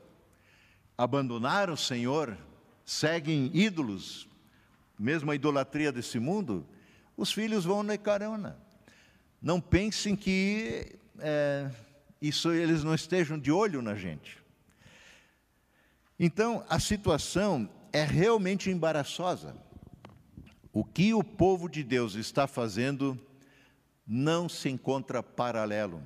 abandonaram 0.98 1.74
o 1.74 1.78
Senhor, 1.78 2.36
seguem 2.84 3.50
ídolos, 3.54 4.28
mesmo 4.98 5.30
a 5.30 5.34
idolatria 5.34 5.92
desse 5.92 6.18
mundo, 6.18 6.66
os 7.16 7.32
filhos 7.32 7.64
vão 7.64 7.82
na 7.82 7.96
carona. 7.96 8.58
Não 9.40 9.60
pensem 9.60 10.16
que 10.16 10.98
é, 11.18 11.70
isso 12.20 12.52
eles 12.52 12.82
não 12.82 12.94
estejam 12.94 13.38
de 13.38 13.52
olho 13.52 13.80
na 13.80 13.94
gente. 13.94 14.38
Então, 16.18 16.64
a 16.68 16.80
situação 16.80 17.68
é 17.92 18.02
realmente 18.02 18.70
embaraçosa. 18.70 19.54
O 20.72 20.82
que 20.82 21.14
o 21.14 21.22
povo 21.22 21.68
de 21.68 21.82
Deus 21.82 22.14
está 22.14 22.46
fazendo 22.46 23.18
não 24.06 24.48
se 24.48 24.68
encontra 24.68 25.22
paralelo 25.22 26.02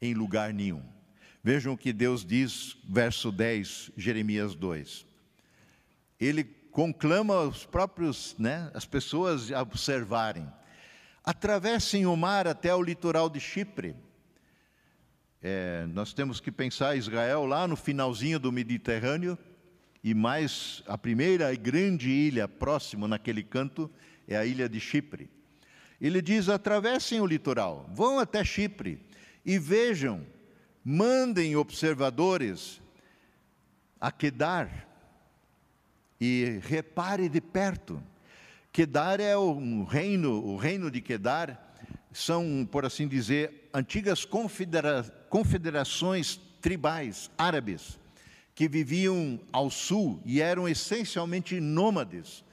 em 0.00 0.14
lugar 0.14 0.52
nenhum. 0.52 0.82
Vejam 1.44 1.74
o 1.74 1.78
que 1.78 1.92
Deus 1.92 2.24
diz, 2.24 2.76
verso 2.88 3.30
10, 3.30 3.92
Jeremias 3.96 4.54
2. 4.54 5.06
Ele 6.18 6.44
conclama 6.44 7.40
os 7.40 7.64
próprios, 7.64 8.34
né, 8.38 8.70
as 8.74 8.84
pessoas 8.84 9.52
a 9.52 9.60
observarem 9.62 10.48
atravessem 11.24 12.04
o 12.04 12.16
mar 12.16 12.48
até 12.48 12.74
o 12.74 12.82
litoral 12.82 13.30
de 13.30 13.38
Chipre. 13.38 13.94
É, 15.40 15.86
nós 15.88 16.12
temos 16.12 16.40
que 16.40 16.50
pensar 16.50 16.96
Israel 16.96 17.44
lá 17.46 17.66
no 17.66 17.76
finalzinho 17.76 18.38
do 18.38 18.50
Mediterrâneo, 18.50 19.38
e 20.02 20.14
mais 20.14 20.82
a 20.86 20.98
primeira 20.98 21.54
grande 21.54 22.10
ilha 22.10 22.48
próxima 22.48 23.06
naquele 23.06 23.42
canto 23.42 23.88
é 24.26 24.36
a 24.36 24.44
ilha 24.44 24.68
de 24.68 24.80
Chipre. 24.80 25.30
Ele 26.02 26.20
diz: 26.20 26.48
atravessem 26.48 27.20
o 27.20 27.26
litoral, 27.26 27.88
vão 27.94 28.18
até 28.18 28.44
Chipre 28.44 29.00
e 29.46 29.56
vejam, 29.56 30.26
mandem 30.84 31.54
observadores 31.54 32.82
a 34.00 34.10
Quedar 34.10 34.88
e 36.20 36.58
repare 36.64 37.28
de 37.28 37.40
perto. 37.40 38.02
Quedar 38.72 39.20
é 39.20 39.38
um 39.38 39.84
reino, 39.84 40.44
o 40.44 40.56
reino 40.56 40.90
de 40.90 41.00
Quedar 41.00 41.72
são, 42.12 42.68
por 42.70 42.84
assim 42.84 43.06
dizer, 43.06 43.70
antigas 43.72 44.24
confedera 44.24 45.04
confederações 45.30 46.40
tribais 46.60 47.30
árabes 47.38 47.98
que 48.54 48.68
viviam 48.68 49.40
ao 49.52 49.70
sul 49.70 50.20
e 50.24 50.40
eram 50.40 50.68
essencialmente 50.68 51.60
nômades, 51.60 52.44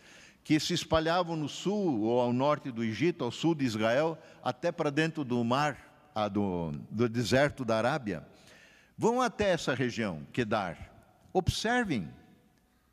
que 0.50 0.60
se 0.60 0.74
espalhavam 0.74 1.36
no 1.36 1.48
sul 1.48 2.01
ou 2.01 2.20
ao 2.20 2.34
norte 2.34 2.72
do 2.72 2.84
Egito, 2.84 3.24
ao 3.24 3.32
sul 3.32 3.53
de 3.53 3.65
Israel, 3.65 4.18
até 4.41 4.72
para 4.72 4.89
dentro 4.89 5.24
do 5.24 5.44
mar, 5.44 6.10
ah, 6.15 6.27
do, 6.27 6.72
do 6.89 7.08
deserto 7.08 7.63
da 7.63 7.77
Arábia. 7.77 8.27
Vão 8.98 9.22
até 9.22 9.51
essa 9.51 9.75
região, 9.75 10.25
Kedar. 10.34 10.91
Observem, 11.32 12.12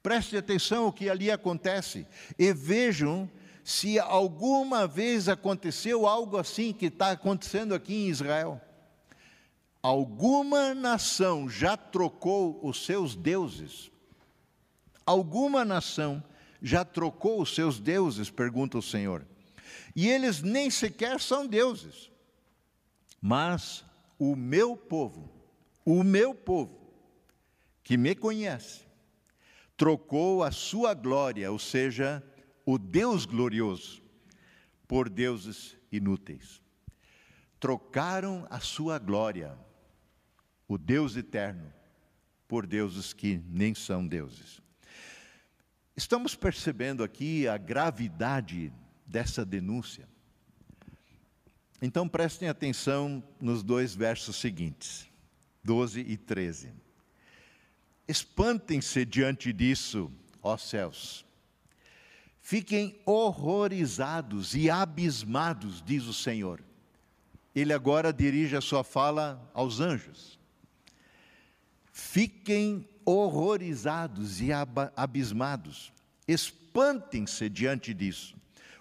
prestem 0.03 0.39
atenção 0.39 0.85
ao 0.85 0.93
que 0.93 1.09
ali 1.09 1.31
acontece 1.31 2.07
e 2.39 2.53
vejam 2.53 3.27
se 3.65 3.99
alguma 3.99 4.87
vez 4.87 5.27
aconteceu 5.27 6.07
algo 6.07 6.37
assim 6.37 6.75
que 6.75 6.89
está 6.89 7.13
acontecendo 7.13 7.75
aqui 7.75 7.95
em 7.95 8.11
Israel. 8.11 8.61
Alguma 9.81 10.75
nação 10.75 11.49
já 11.49 11.75
trocou 11.75 12.61
os 12.63 12.85
seus 12.85 13.17
deuses? 13.17 13.91
Alguma 15.07 15.65
nação 15.65 16.23
já 16.23 16.36
trocou 16.85 17.41
os 17.41 17.55
seus 17.55 17.79
deuses? 17.79 18.31
Pergunta 18.31 18.77
o 18.79 18.83
Senhor. 18.83 19.25
E 19.95 20.09
eles 20.09 20.43
nem 20.43 20.69
sequer 20.69 21.21
são 21.21 21.47
deuses. 21.47 22.11
Mas 23.21 23.85
o 24.19 24.35
meu 24.35 24.77
povo, 24.77 25.31
o 25.85 26.03
meu 26.03 26.35
povo, 26.35 26.93
que 27.85 27.97
me 27.97 28.15
conhece, 28.15 28.85
trocou 29.77 30.43
a 30.43 30.51
sua 30.51 30.93
glória, 30.93 31.53
ou 31.53 31.59
seja, 31.59 32.23
o 32.65 32.79
Deus 32.79 33.25
glorioso 33.25 34.03
por 34.89 35.09
deuses 35.09 35.77
inúteis. 35.91 36.61
Trocaram 37.61 38.47
a 38.51 38.61
sua 38.61 38.99
glória, 38.99 39.57
o 40.67 40.77
Deus 40.77 41.17
eterno, 41.17 41.73
por 42.49 42.67
deuses 42.67 43.13
que 43.13 43.41
nem 43.49 43.75
são 43.75 44.07
deuses. 44.07 44.66
Estamos 45.97 46.35
percebendo 46.35 47.03
aqui 47.03 47.49
a 47.49 47.57
gravidade 47.57 48.73
dessa 49.07 49.45
denúncia. 49.45 50.09
Então 51.81 52.09
prestem 52.09 52.49
atenção 52.49 53.23
nos 53.41 53.63
dois 53.63 53.95
versos 53.95 54.37
seguintes, 54.37 55.11
12 55.65 56.01
e 56.01 56.17
13. 56.17 56.73
Espantem-se 58.07 59.05
diante 59.05 59.53
disso, 59.53 60.13
ó 60.43 60.57
céus, 60.57 61.27
Fiquem 62.47 62.97
horrorizados 63.05 64.55
e 64.55 64.71
abismados, 64.71 65.83
diz 65.85 66.05
o 66.05 66.15
Senhor. 66.15 66.63
Ele 67.53 67.73
agora 67.73 68.13
dirige 68.13 68.55
a 68.55 68.61
sua 68.61 68.85
fala 68.85 69.51
aos 69.53 69.81
anjos. 69.81 70.39
Fiquem 71.91 72.89
horrorizados 73.07 74.41
e 74.41 74.49
abismados, 74.97 75.93
espantem-se 76.27 77.49
diante 77.49 77.95
disso. 77.95 78.37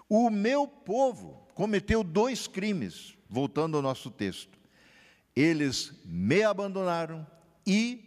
O 0.08 0.28
meu 0.28 0.66
povo 0.66 1.46
cometeu 1.54 2.04
dois 2.04 2.46
crimes, 2.46 3.16
voltando 3.30 3.76
ao 3.76 3.82
nosso 3.82 4.10
texto. 4.10 4.58
Eles 5.34 5.92
me 6.04 6.42
abandonaram 6.42 7.26
e 7.66 8.06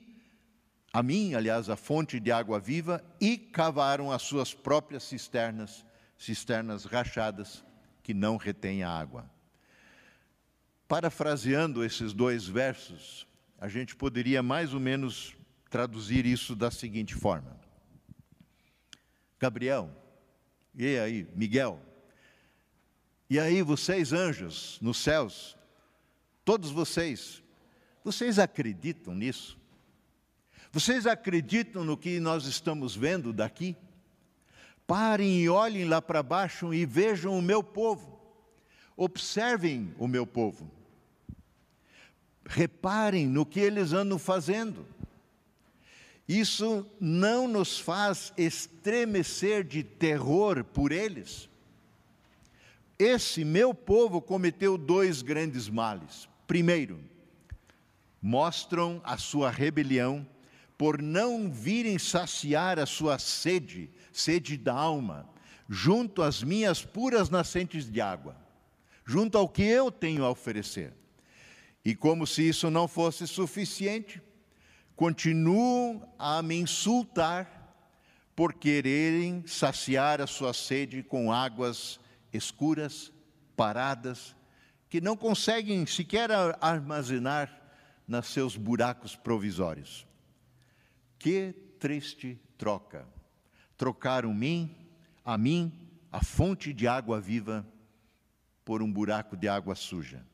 a 0.91 1.03
mim, 1.03 1.35
aliás, 1.35 1.69
a 1.69 1.75
fonte 1.75 2.19
de 2.19 2.31
água 2.31 2.59
viva, 2.59 3.03
e 3.21 3.37
cavaram 3.37 4.11
as 4.11 4.23
suas 4.23 4.53
próprias 4.53 5.03
cisternas, 5.03 5.85
cisternas 6.17 6.83
rachadas, 6.85 7.63
que 8.01 8.13
não 8.13 8.37
retêm 8.37 8.81
a 8.81 8.89
água. 8.89 9.29
Parafraseando 10.87 11.83
esses 11.83 12.11
dois 12.11 12.47
versos, 12.47 13.27
a 13.59 13.67
gente 13.67 13.95
poderia 13.95 14.41
mais 14.41 14.73
ou 14.73 14.79
menos 14.79 15.35
traduzir 15.69 16.25
isso 16.25 16.55
da 16.55 16.71
seguinte 16.71 17.15
forma: 17.15 17.59
Gabriel, 19.39 19.89
e 20.73 20.97
aí, 20.97 21.27
Miguel, 21.35 21.79
e 23.29 23.39
aí 23.39 23.61
vocês 23.61 24.11
anjos 24.11 24.79
nos 24.81 24.97
céus, 24.97 25.57
todos 26.43 26.71
vocês, 26.71 27.43
vocês 28.03 28.39
acreditam 28.39 29.13
nisso? 29.13 29.57
Vocês 30.71 31.07
acreditam 31.07 31.83
no 31.83 31.97
que 31.97 32.19
nós 32.19 32.45
estamos 32.45 32.95
vendo 32.95 33.33
daqui? 33.33 33.75
Parem 34.85 35.41
e 35.41 35.49
olhem 35.49 35.85
lá 35.85 36.01
para 36.01 36.21
baixo 36.21 36.73
e 36.73 36.85
vejam 36.85 37.37
o 37.37 37.41
meu 37.41 37.63
povo. 37.63 38.19
Observem 38.95 39.93
o 39.97 40.07
meu 40.07 40.27
povo. 40.27 40.69
Reparem 42.45 43.27
no 43.27 43.45
que 43.45 43.59
eles 43.59 43.93
andam 43.93 44.19
fazendo. 44.19 44.85
Isso 46.29 46.85
não 46.99 47.47
nos 47.47 47.79
faz 47.79 48.31
estremecer 48.37 49.63
de 49.63 49.81
terror 49.81 50.63
por 50.63 50.91
eles. 50.91 51.49
Esse 52.99 53.43
meu 53.43 53.73
povo 53.73 54.21
cometeu 54.21 54.77
dois 54.77 55.23
grandes 55.23 55.67
males. 55.67 56.29
Primeiro, 56.45 56.99
mostram 58.21 59.01
a 59.03 59.17
sua 59.17 59.49
rebelião 59.49 60.27
por 60.77 61.01
não 61.01 61.51
virem 61.51 61.97
saciar 61.97 62.77
a 62.77 62.85
sua 62.85 63.17
sede, 63.17 63.89
sede 64.13 64.55
da 64.55 64.75
alma, 64.75 65.27
junto 65.67 66.21
às 66.21 66.43
minhas 66.43 66.85
puras 66.85 67.31
nascentes 67.31 67.89
de 67.89 67.99
água, 67.99 68.37
junto 69.03 69.35
ao 69.35 69.49
que 69.49 69.63
eu 69.63 69.91
tenho 69.91 70.23
a 70.23 70.29
oferecer. 70.29 70.93
E 71.83 71.95
como 71.95 72.27
se 72.27 72.47
isso 72.47 72.69
não 72.69 72.87
fosse 72.87 73.25
suficiente, 73.25 74.21
continuam 74.99 76.05
a 76.19 76.41
me 76.41 76.59
insultar 76.59 77.73
por 78.35 78.53
quererem 78.53 79.47
saciar 79.47 80.19
a 80.19 80.27
sua 80.27 80.53
sede 80.53 81.01
com 81.01 81.31
águas 81.31 81.97
escuras, 82.33 83.09
paradas, 83.55 84.35
que 84.89 84.99
não 84.99 85.15
conseguem 85.15 85.85
sequer 85.85 86.29
armazenar 86.59 87.49
nos 88.05 88.27
seus 88.27 88.57
buracos 88.57 89.15
provisórios. 89.15 90.05
Que 91.17 91.53
triste 91.79 92.37
troca. 92.57 93.07
Trocaram 93.77 94.33
mim, 94.33 94.75
a 95.23 95.37
mim, 95.37 95.71
a 96.11 96.21
fonte 96.21 96.73
de 96.73 96.89
água 96.89 97.21
viva, 97.21 97.65
por 98.65 98.81
um 98.81 98.91
buraco 98.91 99.37
de 99.37 99.47
água 99.47 99.75
suja. 99.75 100.28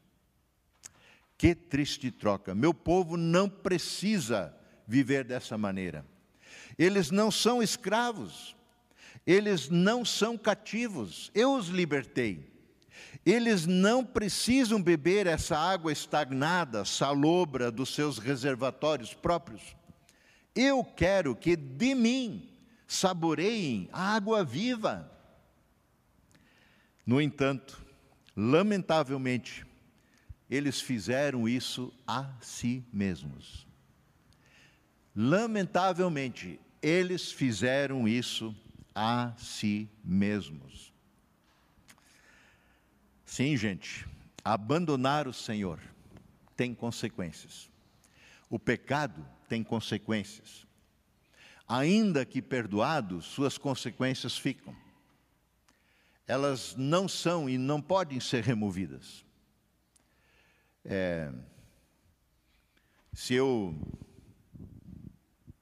Que 1.37 1.53
triste 1.53 2.11
troca. 2.11 2.55
Meu 2.55 2.73
povo 2.73 3.17
não 3.17 3.49
precisa 3.49 4.55
viver 4.87 5.23
dessa 5.23 5.57
maneira. 5.57 6.05
Eles 6.77 7.11
não 7.11 7.29
são 7.29 7.61
escravos. 7.61 8.55
Eles 9.25 9.69
não 9.69 10.05
são 10.05 10.37
cativos. 10.37 11.31
Eu 11.33 11.55
os 11.55 11.67
libertei. 11.67 12.53
Eles 13.25 13.65
não 13.65 14.05
precisam 14.05 14.81
beber 14.81 15.25
essa 15.25 15.57
água 15.57 15.91
estagnada, 15.91 16.85
salobra 16.85 17.71
dos 17.71 17.93
seus 17.93 18.17
reservatórios 18.17 19.13
próprios. 19.13 19.75
Eu 20.53 20.83
quero 20.83 21.35
que 21.35 21.55
de 21.55 21.95
mim 21.95 22.49
saboreiem 22.87 23.89
a 23.91 24.15
água 24.15 24.43
viva. 24.43 25.11
No 27.05 27.21
entanto, 27.21 27.83
lamentavelmente, 28.35 29.64
eles 30.49 30.79
fizeram 30.79 31.47
isso 31.47 31.93
a 32.07 32.29
si 32.41 32.83
mesmos. 32.93 33.65
Lamentavelmente, 35.15 36.59
eles 36.81 37.31
fizeram 37.31 38.07
isso 38.07 38.55
a 38.93 39.33
si 39.37 39.89
mesmos. 40.03 40.93
Sim, 43.25 43.57
gente, 43.57 44.07
abandonar 44.43 45.27
o 45.27 45.33
Senhor 45.33 45.79
tem 46.55 46.73
consequências. 46.75 47.69
O 48.49 48.59
pecado 48.59 49.27
tem 49.49 49.63
consequências. 49.63 50.65
Ainda 51.67 52.23
que 52.23 52.41
perdoado, 52.41 53.21
suas 53.21 53.57
consequências 53.57 54.37
ficam. 54.37 54.75
Elas 56.27 56.75
não 56.77 57.07
são 57.07 57.49
e 57.49 57.57
não 57.57 57.81
podem 57.81 58.19
ser 58.19 58.43
removidas. 58.43 59.24
É, 60.87 61.31
se 63.11 63.33
eu 63.33 63.73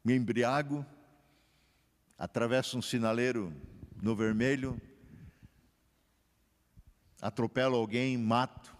me 0.04 0.14
embriago, 0.14 0.86
atravesso 2.18 2.78
um 2.78 2.82
sinaleiro 2.82 3.56
no 4.02 4.18
vermelho, 4.18 4.82
atropelo 7.22 7.78
alguém, 7.78 8.18
mato, 8.18 8.76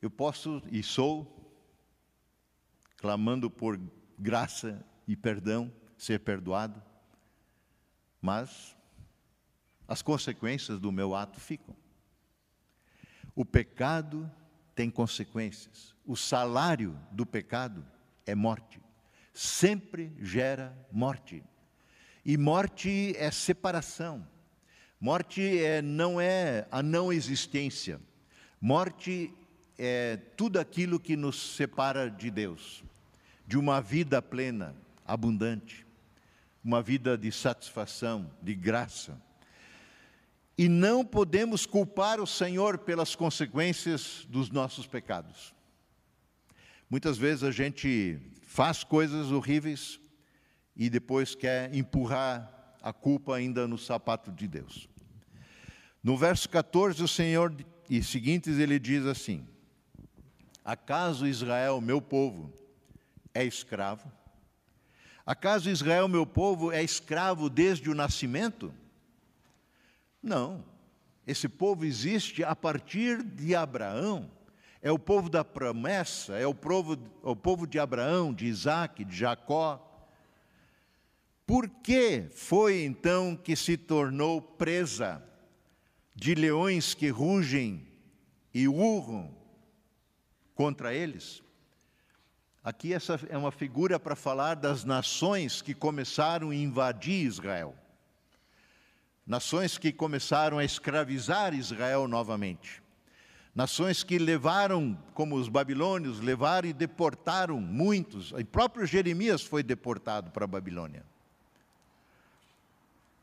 eu 0.00 0.08
posso 0.08 0.62
e 0.70 0.80
sou 0.80 1.28
clamando 2.98 3.50
por 3.50 3.80
graça 4.16 4.86
e 5.08 5.16
perdão, 5.16 5.72
ser 5.98 6.20
perdoado, 6.20 6.80
mas 8.20 8.76
as 9.88 10.02
consequências 10.02 10.78
do 10.78 10.92
meu 10.92 11.16
ato 11.16 11.40
ficam. 11.40 11.74
O 13.34 13.44
pecado 13.44 14.30
tem 14.74 14.90
consequências. 14.90 15.94
O 16.06 16.16
salário 16.16 16.98
do 17.10 17.24
pecado 17.24 17.84
é 18.26 18.34
morte. 18.34 18.80
sempre 19.34 20.12
gera 20.20 20.76
morte. 20.90 21.42
E 22.24 22.36
morte 22.36 23.14
é 23.16 23.30
separação. 23.30 24.26
Morte 25.00 25.58
é, 25.58 25.82
não 25.82 26.20
é 26.20 26.66
a 26.70 26.82
não 26.82 27.12
existência. 27.12 28.00
Morte 28.60 29.34
é 29.78 30.16
tudo 30.36 30.60
aquilo 30.60 31.00
que 31.00 31.16
nos 31.16 31.56
separa 31.56 32.08
de 32.08 32.30
Deus, 32.30 32.84
de 33.46 33.58
uma 33.58 33.80
vida 33.80 34.22
plena, 34.22 34.76
abundante, 35.04 35.84
uma 36.62 36.80
vida 36.80 37.18
de 37.18 37.32
satisfação, 37.32 38.30
de 38.40 38.54
graça. 38.54 39.20
E 40.62 40.68
não 40.68 41.04
podemos 41.04 41.66
culpar 41.66 42.20
o 42.20 42.26
Senhor 42.26 42.78
pelas 42.78 43.16
consequências 43.16 44.24
dos 44.28 44.48
nossos 44.48 44.86
pecados. 44.86 45.52
Muitas 46.88 47.18
vezes 47.18 47.42
a 47.42 47.50
gente 47.50 48.20
faz 48.42 48.84
coisas 48.84 49.32
horríveis 49.32 49.98
e 50.76 50.88
depois 50.88 51.34
quer 51.34 51.74
empurrar 51.74 52.76
a 52.80 52.92
culpa 52.92 53.34
ainda 53.34 53.66
no 53.66 53.76
sapato 53.76 54.30
de 54.30 54.46
Deus. 54.46 54.88
No 56.00 56.16
verso 56.16 56.48
14, 56.48 57.02
o 57.02 57.08
Senhor 57.08 57.52
e 57.90 58.00
seguintes 58.00 58.60
ele 58.60 58.78
diz 58.78 59.04
assim: 59.04 59.44
Acaso 60.64 61.26
Israel, 61.26 61.80
meu 61.80 62.00
povo, 62.00 62.52
é 63.34 63.44
escravo? 63.44 64.08
Acaso 65.26 65.68
Israel, 65.68 66.06
meu 66.06 66.24
povo, 66.24 66.70
é 66.70 66.84
escravo 66.84 67.50
desde 67.50 67.90
o 67.90 67.96
nascimento? 67.96 68.72
Não. 70.22 70.64
Esse 71.26 71.48
povo 71.48 71.84
existe 71.84 72.44
a 72.44 72.54
partir 72.54 73.22
de 73.22 73.54
Abraão. 73.54 74.30
É 74.80 74.90
o 74.90 74.98
povo 74.98 75.28
da 75.28 75.44
promessa, 75.44 76.34
é 76.34 76.46
o 76.46 76.54
povo, 76.54 76.94
é 76.94 77.28
o 77.28 77.36
povo 77.36 77.66
de 77.66 77.78
Abraão, 77.78 78.34
de 78.34 78.46
Isaac, 78.46 79.04
de 79.04 79.16
Jacó. 79.16 79.88
Por 81.46 81.68
que 81.68 82.28
foi 82.32 82.82
então 82.82 83.36
que 83.36 83.54
se 83.54 83.76
tornou 83.76 84.40
presa 84.40 85.22
de 86.14 86.34
leões 86.34 86.94
que 86.94 87.08
rugem 87.08 87.86
e 88.52 88.66
urram 88.66 89.30
contra 90.54 90.92
eles? 90.92 91.42
Aqui 92.64 92.92
essa 92.92 93.20
é 93.28 93.36
uma 93.36 93.50
figura 93.50 93.98
para 93.98 94.16
falar 94.16 94.54
das 94.54 94.84
nações 94.84 95.62
que 95.62 95.74
começaram 95.74 96.50
a 96.50 96.54
invadir 96.54 97.26
Israel. 97.26 97.74
Nações 99.26 99.78
que 99.78 99.92
começaram 99.92 100.58
a 100.58 100.64
escravizar 100.64 101.54
Israel 101.54 102.08
novamente. 102.08 102.82
Nações 103.54 104.02
que 104.02 104.18
levaram, 104.18 104.98
como 105.14 105.36
os 105.36 105.48
babilônios, 105.48 106.20
levaram 106.20 106.68
e 106.68 106.72
deportaram 106.72 107.60
muitos. 107.60 108.32
O 108.32 108.44
próprio 108.44 108.86
Jeremias 108.86 109.42
foi 109.42 109.62
deportado 109.62 110.30
para 110.30 110.44
a 110.44 110.48
Babilônia. 110.48 111.04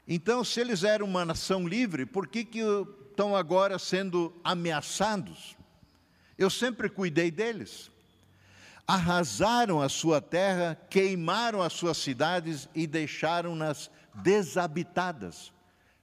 Então, 0.07 0.43
se 0.43 0.59
eles 0.59 0.83
eram 0.83 1.05
uma 1.05 1.25
nação 1.25 1.67
livre, 1.67 2.05
por 2.05 2.27
que, 2.27 2.45
que 2.45 2.59
estão 3.09 3.35
agora 3.35 3.77
sendo 3.77 4.33
ameaçados? 4.43 5.57
Eu 6.37 6.49
sempre 6.49 6.89
cuidei 6.89 7.29
deles. 7.29 7.91
Arrasaram 8.87 9.81
a 9.81 9.89
sua 9.89 10.21
terra, 10.21 10.79
queimaram 10.89 11.61
as 11.61 11.73
suas 11.73 11.97
cidades 11.97 12.69
e 12.73 12.87
deixaram-nas 12.87 13.91
desabitadas. 14.13 15.51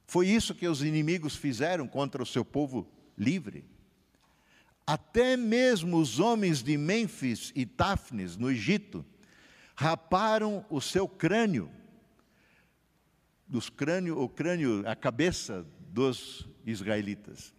Foi 0.07 0.29
isso 0.29 0.55
que 0.55 0.69
os 0.69 0.83
inimigos 0.83 1.35
fizeram 1.35 1.88
contra 1.88 2.23
o 2.23 2.27
seu 2.27 2.45
povo 2.45 2.88
livre. 3.19 3.64
Até 4.87 5.37
mesmo 5.37 5.97
os 5.97 6.21
homens 6.21 6.62
de 6.62 6.77
Mênfis 6.77 7.53
e 7.55 7.66
Tafnes, 7.66 8.37
no 8.37 8.51
Egito, 8.51 9.05
raparam 9.75 10.64
o 10.71 10.81
seu 10.81 11.09
crânio 11.09 11.71
dos 13.47 13.69
crânio, 13.69 14.21
o 14.21 14.29
crânio, 14.29 14.83
a 14.88 14.97
cabeça 14.97 15.64
dos 15.79 16.49
israelitas. 16.64 17.55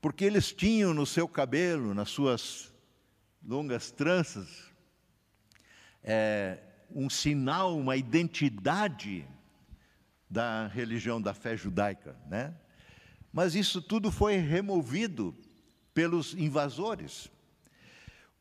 Porque 0.00 0.24
eles 0.24 0.52
tinham 0.52 0.92
no 0.92 1.06
seu 1.06 1.28
cabelo, 1.28 1.94
nas 1.94 2.10
suas 2.10 2.72
longas 3.44 3.90
tranças, 3.90 4.48
é, 6.02 6.58
um 6.90 7.08
sinal, 7.08 7.76
uma 7.76 7.96
identidade 7.96 9.26
da 10.30 10.66
religião 10.66 11.20
da 11.20 11.32
fé 11.32 11.56
judaica, 11.56 12.16
né? 12.28 12.54
Mas 13.32 13.54
isso 13.54 13.80
tudo 13.80 14.10
foi 14.10 14.36
removido 14.36 15.34
pelos 15.94 16.34
invasores. 16.34 17.30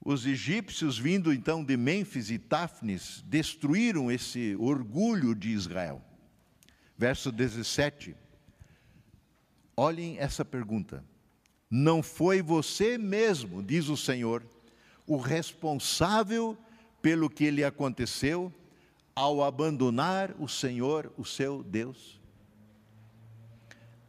Os 0.04 0.26
egípcios, 0.26 0.98
vindo 0.98 1.34
então 1.34 1.64
de 1.64 1.76
Mênfis 1.76 2.30
e 2.30 2.38
Tafnis, 2.38 3.24
destruíram 3.26 4.12
esse 4.12 4.56
orgulho 4.60 5.36
de 5.36 5.50
Israel 5.50 6.02
verso 6.98 7.32
17. 7.32 8.16
Olhem 9.76 10.18
essa 10.18 10.44
pergunta. 10.44 11.04
Não 11.70 12.02
foi 12.02 12.42
você 12.42 12.98
mesmo, 12.98 13.62
diz 13.62 13.88
o 13.90 13.98
Senhor, 13.98 14.44
o 15.06 15.18
responsável 15.18 16.58
pelo 17.02 17.30
que 17.30 17.52
lhe 17.52 17.64
aconteceu 17.64 18.52
ao 19.18 19.44
abandonar 19.44 20.36
o 20.38 20.48
Senhor, 20.48 21.12
o 21.18 21.26
seu 21.26 21.64
Deus? 21.64 22.22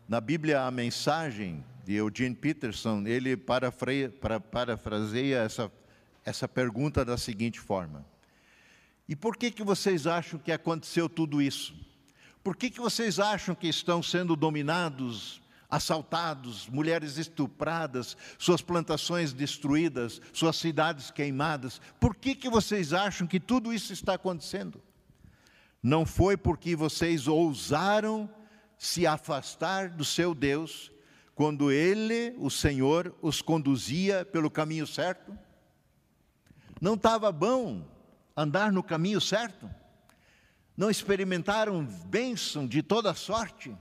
Na 0.07 0.21
Bíblia, 0.21 0.64
a 0.64 0.71
mensagem 0.71 1.64
de 1.83 1.94
Eugene 1.94 2.35
Peterson, 2.35 3.05
ele 3.07 3.35
parafraseia 3.35 5.38
essa, 5.38 5.73
essa 6.27 6.47
pergunta 6.47 7.07
da 7.07 7.16
seguinte 7.16 7.59
forma: 7.59 8.05
E 9.09 9.16
por 9.16 9.38
que, 9.38 9.51
que 9.51 9.64
vocês 9.64 10.07
acham 10.07 10.38
que 10.38 10.53
aconteceu 10.53 11.09
tudo 11.09 11.40
isso? 11.40 11.75
Por 12.44 12.55
que, 12.55 12.68
que 12.68 12.79
vocês 12.79 13.18
acham 13.18 13.55
que 13.55 13.66
estão 13.66 14.03
sendo 14.03 14.37
dominados, 14.37 15.40
assaltados, 15.71 16.68
mulheres 16.68 17.16
estupradas, 17.16 18.14
suas 18.38 18.61
plantações 18.61 19.33
destruídas, 19.33 20.21
suas 20.35 20.57
cidades 20.57 21.11
queimadas? 21.11 21.81
Por 21.99 22.14
que, 22.14 22.35
que 22.35 22.51
vocês 22.51 22.92
acham 22.92 23.27
que 23.27 23.40
tudo 23.40 23.73
isso 23.73 23.94
está 23.94 24.12
acontecendo? 24.12 24.83
Não 25.83 26.05
foi 26.05 26.37
porque 26.37 26.75
vocês 26.75 27.29
ousaram 27.29 28.29
se 28.77 29.07
afastar 29.07 29.91
do 29.91 30.05
seu 30.05 30.35
Deus 30.35 30.93
quando 31.35 31.71
Ele, 31.71 32.35
o 32.38 32.51
Senhor, 32.51 33.14
os 33.23 33.41
conduzia 33.41 34.25
pelo 34.25 34.51
caminho 34.51 34.87
certo? 34.87 35.37
Não 36.81 36.95
estava 36.95 37.31
bom 37.31 37.87
andar 38.37 38.73
no 38.73 38.83
caminho 38.83 39.21
certo? 39.21 39.69
não 40.79 40.88
experimentaram 40.88 41.85
bênção 41.85 42.64
de 42.64 42.85
toda 42.85 43.12
sorte? 43.12 43.77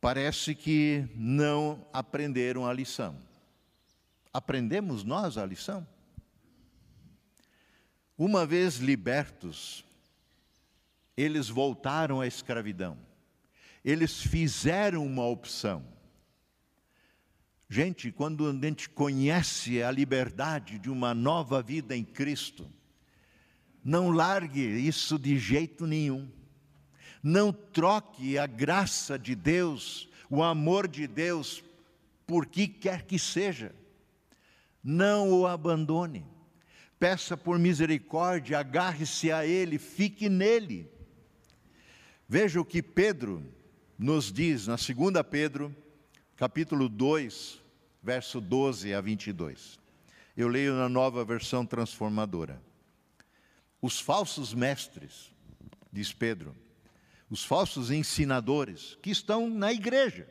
Parece 0.00 0.54
que 0.54 1.08
não 1.16 1.84
aprenderam 1.92 2.64
a 2.64 2.72
lição. 2.72 3.18
Aprendemos 4.32 5.02
nós 5.02 5.36
a 5.36 5.44
lição? 5.44 5.84
Uma 8.18 8.44
vez 8.44 8.78
libertos, 8.78 9.84
eles 11.16 11.48
voltaram 11.48 12.20
à 12.20 12.26
escravidão. 12.26 12.98
Eles 13.84 14.20
fizeram 14.20 15.06
uma 15.06 15.24
opção. 15.24 15.86
Gente, 17.70 18.10
quando 18.10 18.48
a 18.48 18.52
gente 18.52 18.88
conhece 18.88 19.80
a 19.84 19.92
liberdade 19.92 20.80
de 20.80 20.90
uma 20.90 21.14
nova 21.14 21.62
vida 21.62 21.96
em 21.96 22.02
Cristo, 22.02 22.68
não 23.84 24.10
largue 24.10 24.62
isso 24.62 25.16
de 25.16 25.38
jeito 25.38 25.86
nenhum. 25.86 26.28
Não 27.22 27.52
troque 27.52 28.36
a 28.36 28.46
graça 28.46 29.16
de 29.16 29.36
Deus, 29.36 30.08
o 30.28 30.42
amor 30.42 30.88
de 30.88 31.06
Deus, 31.06 31.62
por 32.26 32.46
que 32.46 32.66
quer 32.66 33.02
que 33.02 33.16
seja. 33.16 33.72
Não 34.82 35.30
o 35.30 35.46
abandone. 35.46 36.26
Peça 36.98 37.36
por 37.36 37.58
misericórdia, 37.58 38.58
agarre-se 38.58 39.30
a 39.30 39.46
Ele, 39.46 39.78
fique 39.78 40.28
nele. 40.28 40.90
Veja 42.28 42.60
o 42.60 42.64
que 42.64 42.82
Pedro 42.82 43.42
nos 43.98 44.32
diz 44.32 44.66
na 44.66 44.76
2 44.76 44.86
Pedro, 45.30 45.74
capítulo 46.36 46.88
2, 46.88 47.62
verso 48.02 48.40
12 48.40 48.94
a 48.94 49.00
22. 49.00 49.78
Eu 50.36 50.48
leio 50.48 50.74
na 50.74 50.88
nova 50.88 51.24
versão 51.24 51.64
transformadora. 51.64 52.60
Os 53.80 54.00
falsos 54.00 54.52
mestres, 54.52 55.32
diz 55.92 56.12
Pedro, 56.12 56.54
os 57.30 57.44
falsos 57.44 57.90
ensinadores 57.90 58.98
que 59.02 59.10
estão 59.10 59.48
na 59.48 59.72
igreja. 59.72 60.28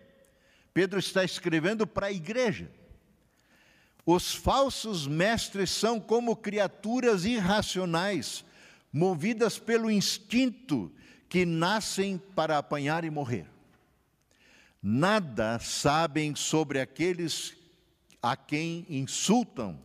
Pedro 0.74 1.00
está 1.00 1.24
escrevendo 1.24 1.88
para 1.88 2.08
a 2.08 2.12
igreja. 2.12 2.70
Os 4.10 4.34
falsos 4.34 5.06
mestres 5.06 5.70
são 5.70 6.00
como 6.00 6.34
criaturas 6.34 7.26
irracionais, 7.26 8.46
movidas 8.92 9.60
pelo 9.60 9.92
instinto 9.92 10.90
que 11.28 11.46
nascem 11.46 12.18
para 12.34 12.58
apanhar 12.58 13.04
e 13.04 13.10
morrer. 13.10 13.46
Nada 14.82 15.60
sabem 15.60 16.34
sobre 16.38 16.80
aqueles 16.80 17.54
a 18.24 18.38
quem 18.38 18.86
insultam 18.90 19.78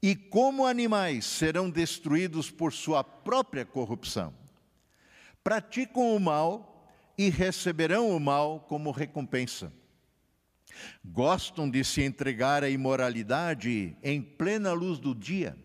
e 0.00 0.16
como 0.16 0.64
animais 0.64 1.26
serão 1.26 1.68
destruídos 1.68 2.50
por 2.50 2.72
sua 2.72 3.04
própria 3.04 3.66
corrupção. 3.66 4.32
Praticam 5.44 6.16
o 6.16 6.18
mal 6.18 6.90
e 7.18 7.28
receberão 7.28 8.16
o 8.16 8.18
mal 8.18 8.60
como 8.60 8.90
recompensa. 8.90 9.70
Gostam 11.04 11.70
de 11.70 11.82
se 11.84 12.02
entregar 12.02 12.62
à 12.62 12.70
imoralidade 12.70 13.96
em 14.02 14.20
plena 14.20 14.72
luz 14.72 14.98
do 14.98 15.14
dia. 15.14 15.56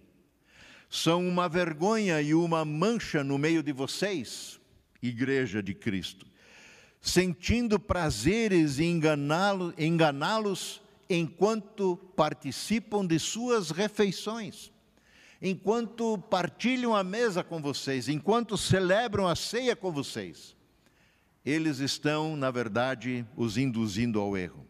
São 0.89 1.27
uma 1.27 1.49
vergonha 1.49 2.21
e 2.21 2.33
uma 2.33 2.63
mancha 2.63 3.23
no 3.23 3.37
meio 3.37 3.63
de 3.63 3.71
vocês, 3.71 4.59
Igreja 5.01 5.61
de 5.61 5.73
Cristo, 5.73 6.25
sentindo 7.01 7.79
prazeres 7.79 8.79
em 8.79 8.91
enganá-los 8.91 9.73
enganá 9.77 10.39
enquanto 11.09 11.97
participam 12.15 13.05
de 13.05 13.19
suas 13.19 13.71
refeições, 13.71 14.71
enquanto 15.41 16.17
partilham 16.17 16.95
a 16.95 17.03
mesa 17.03 17.43
com 17.43 17.61
vocês, 17.61 18.07
enquanto 18.07 18.57
celebram 18.57 19.27
a 19.27 19.35
ceia 19.35 19.75
com 19.75 19.91
vocês. 19.91 20.55
Eles 21.45 21.79
estão, 21.79 22.37
na 22.37 22.49
verdade, 22.49 23.25
os 23.35 23.57
induzindo 23.57 24.19
ao 24.19 24.37
erro. 24.37 24.65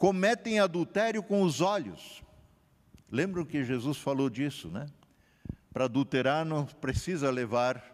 Cometem 0.00 0.58
adultério 0.58 1.22
com 1.22 1.42
os 1.42 1.60
olhos. 1.60 2.22
Lembram 3.10 3.44
que 3.44 3.62
Jesus 3.62 3.98
falou 3.98 4.30
disso, 4.30 4.70
né? 4.70 4.86
Para 5.74 5.84
adulterar 5.84 6.42
não 6.42 6.64
precisa 6.64 7.30
levar 7.30 7.84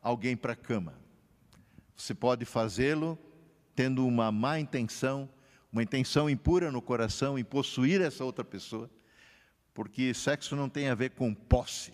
alguém 0.00 0.34
para 0.34 0.54
a 0.54 0.56
cama. 0.56 0.94
Você 1.94 2.14
pode 2.14 2.46
fazê-lo 2.46 3.18
tendo 3.76 4.06
uma 4.06 4.32
má 4.32 4.58
intenção, 4.58 5.28
uma 5.70 5.82
intenção 5.82 6.30
impura 6.30 6.72
no 6.72 6.80
coração 6.80 7.38
em 7.38 7.44
possuir 7.44 8.00
essa 8.00 8.24
outra 8.24 8.42
pessoa, 8.42 8.90
porque 9.74 10.14
sexo 10.14 10.56
não 10.56 10.66
tem 10.66 10.88
a 10.88 10.94
ver 10.94 11.10
com 11.10 11.34
posse. 11.34 11.92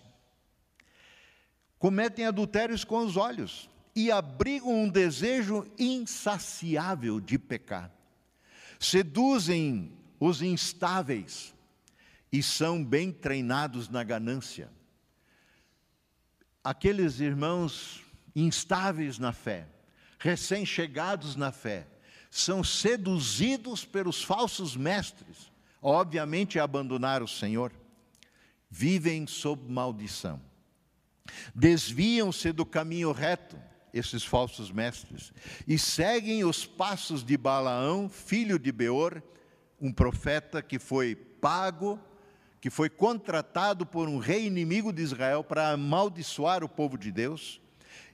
Cometem 1.76 2.24
adultérios 2.24 2.84
com 2.84 2.98
os 2.98 3.16
olhos 3.16 3.68
e 3.96 4.12
abrigam 4.12 4.84
um 4.84 4.88
desejo 4.88 5.66
insaciável 5.76 7.18
de 7.18 7.36
pecar. 7.36 7.95
Seduzem 8.78 9.92
os 10.18 10.42
instáveis 10.42 11.54
e 12.32 12.42
são 12.42 12.84
bem 12.84 13.12
treinados 13.12 13.88
na 13.88 14.02
ganância. 14.02 14.70
Aqueles 16.62 17.20
irmãos 17.20 18.02
instáveis 18.34 19.18
na 19.18 19.32
fé, 19.32 19.68
recém-chegados 20.18 21.36
na 21.36 21.52
fé, 21.52 21.86
são 22.30 22.62
seduzidos 22.62 23.84
pelos 23.84 24.22
falsos 24.22 24.76
mestres, 24.76 25.50
obviamente 25.80 26.58
a 26.58 26.64
abandonar 26.64 27.22
o 27.22 27.28
Senhor, 27.28 27.72
vivem 28.68 29.26
sob 29.26 29.70
maldição. 29.72 30.42
Desviam-se 31.54 32.52
do 32.52 32.66
caminho 32.66 33.12
reto, 33.12 33.56
esses 33.96 34.24
falsos 34.24 34.70
mestres, 34.70 35.32
e 35.66 35.78
seguem 35.78 36.44
os 36.44 36.66
passos 36.66 37.24
de 37.24 37.36
Balaão, 37.36 38.08
filho 38.08 38.58
de 38.58 38.70
Beor, 38.70 39.22
um 39.80 39.92
profeta 39.92 40.62
que 40.62 40.78
foi 40.78 41.14
pago, 41.14 41.98
que 42.60 42.70
foi 42.70 42.88
contratado 42.88 43.86
por 43.86 44.08
um 44.08 44.18
rei 44.18 44.46
inimigo 44.46 44.92
de 44.92 45.02
Israel 45.02 45.44
para 45.44 45.70
amaldiçoar 45.70 46.64
o 46.64 46.68
povo 46.68 46.96
de 46.96 47.12
Deus 47.12 47.60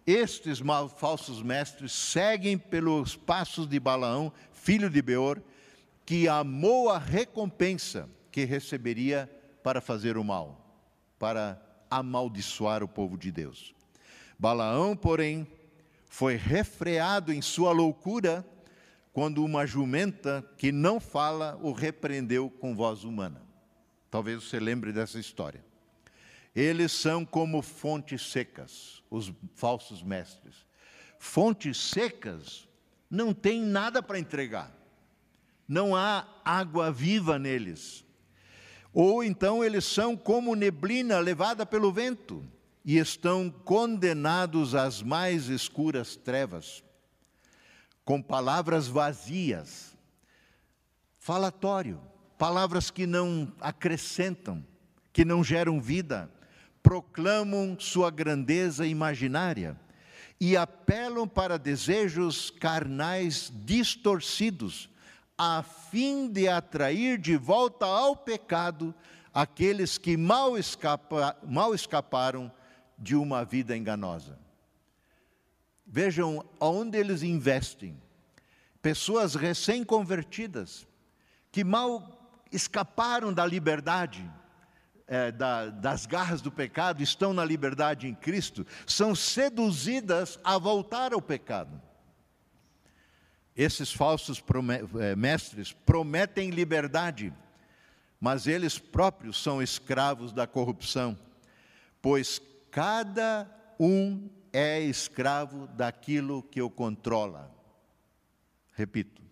estes 0.06 0.60
falsos 0.96 1.42
mestres 1.42 1.92
seguem 1.92 2.58
pelos 2.58 3.14
passos 3.14 3.68
de 3.68 3.78
Balaão, 3.78 4.32
filho 4.50 4.90
de 4.90 5.00
Beor, 5.00 5.40
que 6.04 6.26
amou 6.26 6.90
a 6.90 6.98
recompensa 6.98 8.08
que 8.30 8.44
receberia 8.44 9.30
para 9.62 9.80
fazer 9.80 10.16
o 10.16 10.24
mal, 10.24 10.76
para 11.18 11.60
amaldiçoar 11.88 12.82
o 12.82 12.88
povo 12.88 13.16
de 13.16 13.30
Deus. 13.30 13.74
Balaão, 14.36 14.96
porém, 14.96 15.46
foi 16.12 16.36
refreado 16.36 17.32
em 17.32 17.40
sua 17.40 17.72
loucura 17.72 18.46
quando 19.14 19.42
uma 19.42 19.64
jumenta 19.66 20.46
que 20.58 20.70
não 20.70 21.00
fala 21.00 21.58
o 21.62 21.72
repreendeu 21.72 22.50
com 22.50 22.76
voz 22.76 23.02
humana. 23.02 23.40
Talvez 24.10 24.44
você 24.44 24.60
lembre 24.60 24.92
dessa 24.92 25.18
história. 25.18 25.64
Eles 26.54 26.92
são 26.92 27.24
como 27.24 27.62
fontes 27.62 28.30
secas, 28.30 29.02
os 29.08 29.32
falsos 29.54 30.02
mestres. 30.02 30.66
Fontes 31.18 31.78
secas 31.78 32.68
não 33.08 33.32
têm 33.32 33.62
nada 33.62 34.02
para 34.02 34.18
entregar. 34.18 34.70
Não 35.66 35.96
há 35.96 36.28
água 36.44 36.92
viva 36.92 37.38
neles. 37.38 38.04
Ou 38.92 39.24
então 39.24 39.64
eles 39.64 39.86
são 39.86 40.14
como 40.14 40.54
neblina 40.54 41.18
levada 41.20 41.64
pelo 41.64 41.90
vento 41.90 42.46
e 42.84 42.98
estão 42.98 43.50
condenados 43.50 44.74
às 44.74 45.02
mais 45.02 45.48
escuras 45.48 46.16
trevas, 46.16 46.82
com 48.04 48.20
palavras 48.20 48.88
vazias, 48.88 49.96
falatório, 51.18 52.00
palavras 52.36 52.90
que 52.90 53.06
não 53.06 53.52
acrescentam, 53.60 54.64
que 55.12 55.24
não 55.24 55.44
geram 55.44 55.80
vida 55.80 56.30
proclamam 56.82 57.76
sua 57.78 58.10
grandeza 58.10 58.86
imaginária 58.86 59.78
e 60.40 60.56
apelam 60.56 61.28
para 61.28 61.58
desejos 61.58 62.50
carnais 62.50 63.52
distorcidos, 63.64 64.90
a 65.38 65.62
fim 65.62 66.28
de 66.28 66.48
atrair 66.48 67.18
de 67.18 67.36
volta 67.36 67.86
ao 67.86 68.16
pecado 68.16 68.92
aqueles 69.32 69.96
que 69.96 70.16
mal, 70.16 70.58
escapa, 70.58 71.36
mal 71.46 71.74
escaparam 71.74 72.50
de 73.02 73.16
uma 73.16 73.44
vida 73.44 73.76
enganosa. 73.76 74.38
Vejam 75.84 76.48
aonde 76.60 76.96
eles 76.96 77.24
investem. 77.24 78.00
Pessoas 78.80 79.34
recém-convertidas, 79.34 80.86
que 81.50 81.64
mal 81.64 82.40
escaparam 82.52 83.32
da 83.32 83.44
liberdade, 83.44 84.24
é, 85.08 85.32
da, 85.32 85.66
das 85.68 86.06
garras 86.06 86.40
do 86.40 86.52
pecado, 86.52 87.02
estão 87.02 87.34
na 87.34 87.44
liberdade 87.44 88.06
em 88.06 88.14
Cristo, 88.14 88.64
são 88.86 89.16
seduzidas 89.16 90.38
a 90.44 90.56
voltar 90.56 91.12
ao 91.12 91.20
pecado. 91.20 91.82
Esses 93.56 93.92
falsos 93.92 94.42
é, 95.00 95.16
mestres 95.16 95.72
prometem 95.72 96.50
liberdade, 96.50 97.32
mas 98.20 98.46
eles 98.46 98.78
próprios 98.78 99.42
são 99.42 99.60
escravos 99.60 100.32
da 100.32 100.46
corrupção, 100.46 101.18
pois 102.00 102.40
cada 102.72 103.46
um 103.78 104.30
é 104.50 104.80
escravo 104.80 105.66
daquilo 105.68 106.42
que 106.42 106.62
o 106.62 106.70
controla. 106.70 107.54
Repito, 108.72 109.22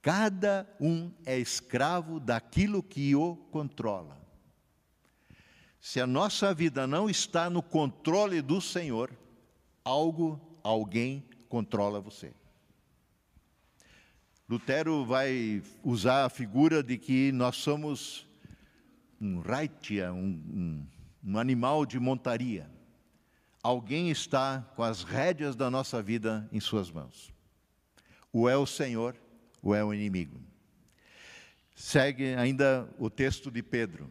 cada 0.00 0.66
um 0.80 1.12
é 1.26 1.38
escravo 1.38 2.18
daquilo 2.18 2.82
que 2.82 3.14
o 3.14 3.36
controla. 3.36 4.18
Se 5.78 6.00
a 6.00 6.06
nossa 6.06 6.54
vida 6.54 6.86
não 6.86 7.10
está 7.10 7.50
no 7.50 7.62
controle 7.62 8.40
do 8.40 8.58
Senhor, 8.60 9.12
algo, 9.84 10.40
alguém 10.62 11.22
controla 11.50 12.00
você. 12.00 12.32
Lutero 14.48 15.04
vai 15.04 15.62
usar 15.84 16.24
a 16.24 16.30
figura 16.30 16.82
de 16.82 16.96
que 16.96 17.30
nós 17.32 17.56
somos 17.56 18.26
um 19.20 19.40
raitia, 19.40 20.12
um, 20.12 20.24
um, 20.24 20.86
um 21.26 21.36
animal 21.38 21.84
de 21.84 21.98
montaria. 21.98 22.70
Alguém 23.60 24.10
está 24.10 24.64
com 24.76 24.82
as 24.84 25.02
rédeas 25.02 25.56
da 25.56 25.68
nossa 25.68 26.00
vida 26.00 26.48
em 26.52 26.60
suas 26.60 26.88
mãos. 26.88 27.32
Ou 28.32 28.48
é 28.48 28.56
o 28.56 28.64
Senhor, 28.64 29.16
ou 29.60 29.74
é 29.74 29.84
o 29.84 29.92
inimigo. 29.92 30.40
Segue 31.74 32.34
ainda 32.34 32.88
o 32.96 33.10
texto 33.10 33.50
de 33.50 33.60
Pedro. 33.60 34.08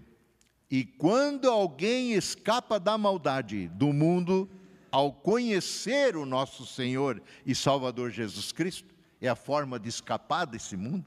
E 0.70 0.84
quando 0.84 1.50
alguém 1.50 2.12
escapa 2.12 2.78
da 2.78 2.98
maldade 2.98 3.70
do 3.70 3.94
mundo, 3.94 4.50
ao 4.92 5.14
conhecer 5.14 6.18
o 6.18 6.26
nosso 6.26 6.66
Senhor 6.66 7.22
e 7.46 7.56
Salvador 7.56 8.12
Jesus 8.12 8.52
Cristo, 8.52 8.94
é 9.22 9.30
a 9.30 9.36
forma 9.36 9.80
de 9.80 9.88
escapar 9.88 10.46
desse 10.46 10.76
mundo, 10.76 11.06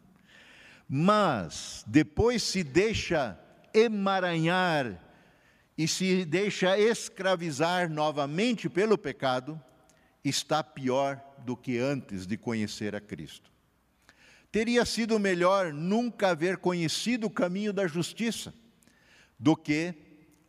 mas 0.89 1.85
depois 1.87 2.43
se 2.43 2.65
deixa 2.65 3.39
emaranhar 3.75 5.08
e 5.79 5.87
se 5.87 6.25
deixa 6.25 6.77
escravizar 6.77 7.89
novamente 7.89 8.69
pelo 8.69 8.99
pecado, 8.99 9.63
está 10.25 10.61
pior 10.65 11.23
do 11.45 11.57
que 11.57 11.79
antes 11.79 12.27
de 12.27 12.37
conhecer 12.37 12.97
a 12.97 13.01
Cristo. 13.01 13.49
Teria 14.51 14.85
sido 14.85 15.21
melhor 15.21 15.73
nunca 15.73 16.31
haver 16.31 16.57
conhecido 16.57 17.29
o 17.29 17.31
caminho 17.31 17.73
da 17.73 17.87
justiça 17.87 18.53
do 19.39 19.55
que, 19.55 19.95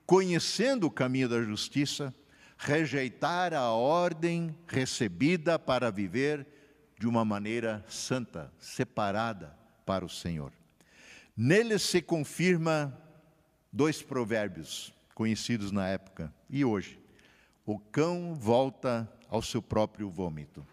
conhecendo 0.03 0.87
o 0.87 0.91
caminho 0.91 1.29
da 1.29 1.43
justiça, 1.43 2.11
rejeitar 2.57 3.53
a 3.53 3.69
ordem 3.69 4.55
recebida 4.67 5.59
para 5.59 5.91
viver 5.91 6.47
de 6.97 7.07
uma 7.07 7.23
maneira 7.23 7.85
santa, 7.87 8.51
separada 8.57 9.55
para 9.85 10.03
o 10.03 10.09
Senhor. 10.09 10.51
Nele 11.37 11.77
se 11.77 12.01
confirma 12.01 12.99
dois 13.71 14.01
provérbios 14.01 14.91
conhecidos 15.19 15.69
na 15.69 15.85
época 15.85 16.33
e 16.49 16.63
hoje. 16.63 16.97
O 17.65 17.77
cão 17.77 18.33
volta 18.33 19.11
ao 19.27 19.41
seu 19.41 19.61
próprio 19.61 20.09
vômito 20.09 20.65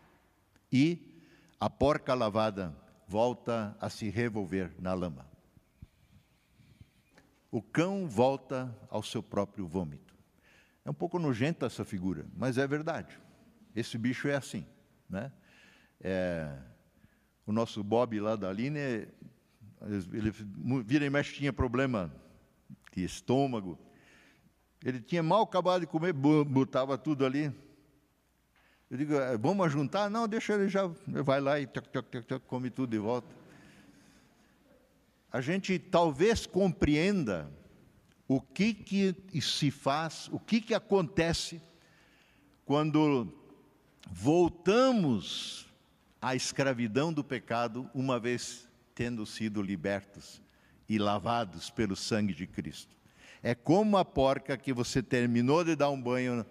e 0.70 1.20
a 1.58 1.68
porca 1.68 2.14
lavada 2.14 2.72
volta 3.08 3.76
a 3.80 3.90
se 3.90 4.08
revolver 4.08 4.72
na 4.78 4.94
lama. 4.94 5.28
O 7.50 7.60
cão 7.60 8.06
volta 8.06 8.72
ao 8.88 9.02
seu 9.02 9.20
próprio 9.20 9.66
vômito. 9.66 10.14
É 10.84 10.90
um 10.90 10.94
pouco 10.94 11.18
nojenta 11.18 11.66
essa 11.66 11.84
figura, 11.84 12.24
mas 12.36 12.56
é 12.56 12.68
verdade. 12.68 13.18
Esse 13.74 13.98
bicho 13.98 14.28
é 14.28 14.36
assim, 14.36 14.64
né? 15.10 15.32
É, 16.00 16.56
o 17.44 17.50
nosso 17.50 17.82
Bob 17.82 18.20
lá 18.20 18.36
da 18.36 18.48
Aline, 18.48 19.08
ele 20.12 20.30
vira 20.84 21.04
e 21.04 21.10
mexe 21.10 21.34
tinha 21.34 21.52
problema 21.52 22.14
de 22.92 23.02
estômago. 23.02 23.76
Ele 24.84 25.00
tinha 25.00 25.22
mal 25.22 25.42
acabado 25.42 25.80
de 25.80 25.86
comer, 25.86 26.12
botava 26.12 26.96
tudo 26.96 27.24
ali. 27.24 27.52
Eu 28.90 28.96
digo, 28.96 29.14
é, 29.14 29.36
vamos 29.36 29.72
juntar? 29.72 30.08
Não, 30.08 30.28
deixa 30.28 30.54
ele 30.54 30.68
já, 30.68 30.86
vai 31.06 31.40
lá 31.40 31.58
e 31.58 31.66
toc, 31.66 31.88
toc, 31.88 32.22
toc, 32.24 32.42
come 32.46 32.70
tudo 32.70 32.90
de 32.90 32.98
volta. 32.98 33.34
A 35.32 35.40
gente 35.40 35.78
talvez 35.78 36.46
compreenda 36.46 37.50
o 38.28 38.40
que, 38.40 38.72
que 38.72 39.40
se 39.40 39.70
faz, 39.70 40.28
o 40.32 40.38
que, 40.38 40.60
que 40.60 40.74
acontece 40.74 41.60
quando 42.64 43.32
voltamos 44.10 45.66
à 46.20 46.34
escravidão 46.34 47.12
do 47.12 47.22
pecado, 47.22 47.90
uma 47.94 48.18
vez 48.18 48.68
tendo 48.94 49.26
sido 49.26 49.60
libertos 49.60 50.40
e 50.88 50.98
lavados 50.98 51.70
pelo 51.70 51.94
sangue 51.94 52.34
de 52.34 52.46
Cristo. 52.46 52.95
É 53.42 53.54
como 53.54 53.96
a 53.96 54.04
porca 54.04 54.56
que 54.56 54.72
você 54.72 55.02
terminou 55.02 55.64
de 55.64 55.76
dar 55.76 55.90
um 55.90 56.00
banho 56.00 56.44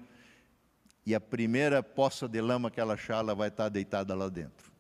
e 1.05 1.13
a 1.13 1.21
primeira 1.21 1.83
poça 1.83 2.27
de 2.27 2.41
lama 2.41 2.71
que 2.71 2.79
ela 2.79 2.95
achar, 2.95 3.19
ela 3.19 3.35
vai 3.35 3.49
estar 3.49 3.69
deitada 3.69 4.15
lá 4.15 4.27
dentro. 4.27 4.71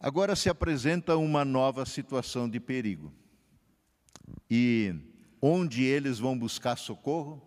Agora 0.00 0.36
se 0.36 0.48
apresenta 0.48 1.16
uma 1.16 1.44
nova 1.44 1.84
situação 1.84 2.48
de 2.48 2.60
perigo. 2.60 3.12
E 4.50 4.94
onde 5.40 5.84
eles 5.84 6.18
vão 6.18 6.38
buscar 6.38 6.76
socorro? 6.76 7.42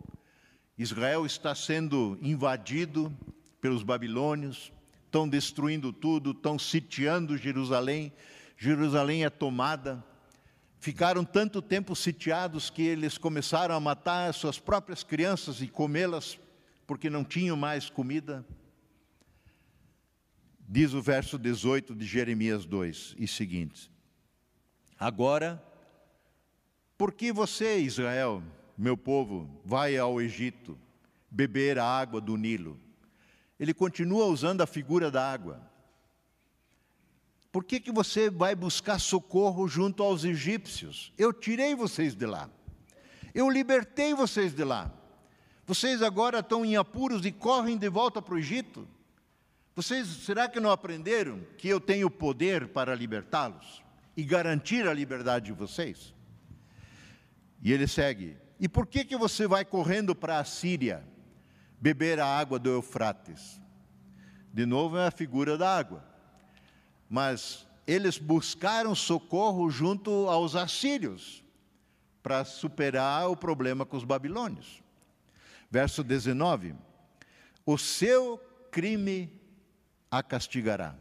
Israel 0.78 1.26
está 1.26 1.54
sendo 1.54 2.18
invadido 2.22 3.16
pelos 3.62 3.84
babilônios, 3.84 4.74
estão 5.06 5.30
destruindo 5.30 5.94
tudo, 5.94 6.32
estão 6.32 6.58
sitiando 6.58 7.38
Jerusalém. 7.38 8.12
Jerusalém 8.58 9.24
é 9.24 9.30
tomada. 9.30 10.04
Ficaram 10.82 11.24
tanto 11.24 11.62
tempo 11.62 11.96
sitiados 11.96 12.72
que 12.72 12.82
eles 12.82 13.16
começaram 13.16 13.76
a 13.76 13.80
matar 13.80 14.34
suas 14.34 14.58
próprias 14.58 15.04
crianças 15.04 15.62
e 15.62 15.68
comê-las 15.68 16.40
porque 16.88 17.08
não 17.08 17.24
tinham 17.24 17.56
mais 17.56 17.88
comida. 17.88 18.44
Diz 20.68 20.96
o 20.96 21.02
verso 21.02 21.38
18 21.38 21.94
de 21.94 22.04
Jeremias 22.04 22.66
2 22.66 23.14
e 23.20 23.28
seguintes: 23.28 23.92
Agora, 24.98 25.64
por 26.98 27.14
que 27.14 27.32
você, 27.32 27.78
Israel, 27.78 28.42
meu 28.76 28.98
povo, 28.98 29.62
vai 29.64 29.96
ao 30.00 30.20
Egito 30.20 30.76
beber 31.30 31.78
a 31.78 31.86
água 31.86 32.20
do 32.20 32.36
Nilo? 32.36 32.80
Ele 33.60 33.72
continua 33.76 34.26
usando 34.26 34.62
a 34.62 34.66
figura 34.66 35.12
da 35.12 35.32
água. 35.32 35.62
Por 37.52 37.66
que, 37.66 37.80
que 37.82 37.92
você 37.92 38.30
vai 38.30 38.56
buscar 38.56 38.98
socorro 38.98 39.68
junto 39.68 40.02
aos 40.02 40.24
egípcios? 40.24 41.12
Eu 41.18 41.34
tirei 41.34 41.76
vocês 41.76 42.16
de 42.16 42.26
lá. 42.26 42.50
Eu 43.36 43.50
libertei 43.50 44.14
vocês 44.14 44.54
de 44.56 44.64
lá. 44.64 44.90
Vocês 45.68 46.02
agora 46.02 46.40
estão 46.40 46.64
em 46.64 46.78
apuros 46.78 47.26
e 47.26 47.32
correm 47.32 47.78
de 47.78 47.90
volta 47.90 48.22
para 48.22 48.36
o 48.36 48.38
Egito? 48.38 48.88
Vocês, 49.76 50.08
será 50.08 50.48
que 50.48 50.60
não 50.60 50.72
aprenderam 50.72 51.42
que 51.58 51.68
eu 51.68 51.80
tenho 51.80 52.10
poder 52.10 52.70
para 52.70 52.96
libertá-los 52.96 53.82
e 54.16 54.24
garantir 54.24 54.88
a 54.88 54.94
liberdade 54.94 55.46
de 55.46 55.52
vocês? 55.54 56.14
E 57.62 57.72
ele 57.72 57.88
segue: 57.88 58.38
E 58.60 58.68
por 58.68 58.88
que 58.88 59.06
que 59.06 59.16
você 59.16 59.46
vai 59.48 59.64
correndo 59.64 60.16
para 60.16 60.40
a 60.40 60.46
Síria 60.46 61.06
beber 61.80 62.20
a 62.20 62.26
água 62.26 62.60
do 62.60 62.70
Eufrates? 62.70 63.62
De 64.54 64.66
novo 64.66 64.98
é 64.98 65.08
a 65.08 65.12
figura 65.12 65.58
da 65.58 65.78
água 65.78 66.11
mas 67.12 67.68
eles 67.86 68.18
buscaram 68.18 68.96
socorro 68.96 69.70
junto 69.70 70.30
aos 70.30 70.56
assírios 70.56 71.44
para 72.24 72.46
superar 72.46 73.30
o 73.30 73.36
problema 73.36 73.86
com 73.86 73.98
os 73.98 74.06
babilônios. 74.06 74.82
Verso 75.70 76.06
19: 76.06 76.74
O 77.66 77.78
seu 77.78 78.38
crime 78.72 79.30
a 80.10 80.24
castigará, 80.24 80.96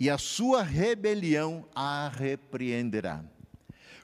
e 0.00 0.10
a 0.10 0.18
sua 0.18 0.64
rebelião 0.64 1.64
a 1.72 2.08
repreenderá. 2.08 3.24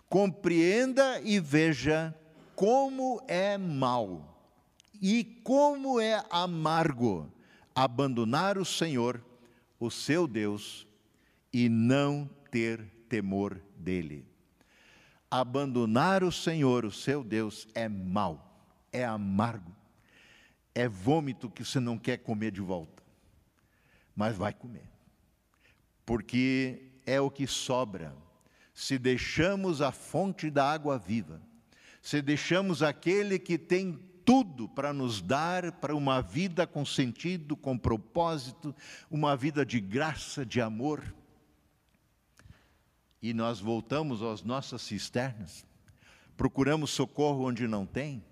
Compreenda 0.09 1.21
e 1.23 1.41
veja 1.41 2.15
como 2.55 3.21
é 3.27 3.59
mal 3.59 4.31
e 5.03 5.25
como 5.43 6.01
é 6.01 6.25
amargo 6.31 7.33
abandonar 7.75 8.59
o 8.59 8.65
Senhor, 8.65 9.21
o 9.79 9.91
seu 9.91 10.29
Deus, 10.29 10.87
e 11.53 11.69
não 11.69 12.29
ter 12.51 12.85
temor 13.09 13.61
dele. 13.77 14.27
Abandonar 15.31 16.25
o 16.25 16.33
Senhor, 16.33 16.85
o 16.85 16.93
seu 16.93 17.23
Deus, 17.23 17.69
é 17.75 17.89
mal, 17.89 18.67
é 18.93 19.05
amargo, 19.05 19.75
é 20.75 20.89
vômito 20.89 21.51
que 21.51 21.65
você 21.65 21.79
não 21.79 21.99
quer 21.99 22.19
comer 22.19 22.51
de 22.51 22.61
volta, 22.61 23.03
mas 24.15 24.37
vai 24.37 24.53
comer, 24.53 24.89
porque 26.05 26.91
é 27.07 27.21
o 27.21 27.31
que 27.31 27.47
sobra. 27.47 28.15
Se 28.75 28.99
deixamos 28.99 29.83
a 29.83 29.93
fonte 29.93 30.51
da 30.51 30.73
água 30.73 30.99
viva, 30.99 31.41
se 32.01 32.23
deixamos 32.23 32.83
aquele 32.83 33.39
que 33.39 33.59
tem 33.59 33.99
tudo 34.25 34.69
para 34.69 34.93
nos 34.93 35.21
dar 35.21 35.73
para 35.73 35.95
uma 35.95 36.21
vida 36.21 36.67
com 36.67 36.85
sentido, 36.85 37.57
com 37.57 37.77
propósito, 37.77 38.75
uma 39.11 39.37
vida 39.37 39.67
de 39.67 39.81
graça, 39.81 40.47
de 40.47 40.61
amor, 40.61 41.15
e 43.23 43.35
nós 43.35 43.61
voltamos 43.61 44.23
às 44.23 44.43
nossas 44.43 44.83
cisternas, 44.83 45.65
procuramos 46.37 46.91
socorro 46.91 47.47
onde 47.47 47.69
não 47.69 47.85
tem? 47.85 48.25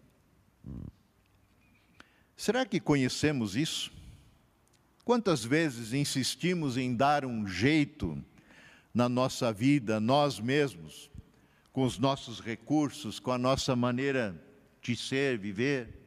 Será 2.37 2.65
que 2.65 2.81
conhecemos 2.81 3.55
isso? 3.55 3.93
Quantas 5.05 5.45
vezes 5.45 5.93
insistimos 5.93 6.77
em 6.77 6.95
dar 6.95 7.25
um 7.25 7.47
jeito 7.47 8.23
na 8.95 9.09
nossa 9.09 9.53
vida, 9.53 10.01
nós 10.01 10.39
mesmos, 10.39 11.11
com 11.73 11.83
os 11.83 11.99
nossos 11.99 12.41
recursos, 12.41 13.19
com 13.19 13.31
a 13.31 13.39
nossa 13.39 13.75
maneira 13.75 14.35
de 14.81 14.97
ser, 14.97 15.39
viver? 15.39 15.99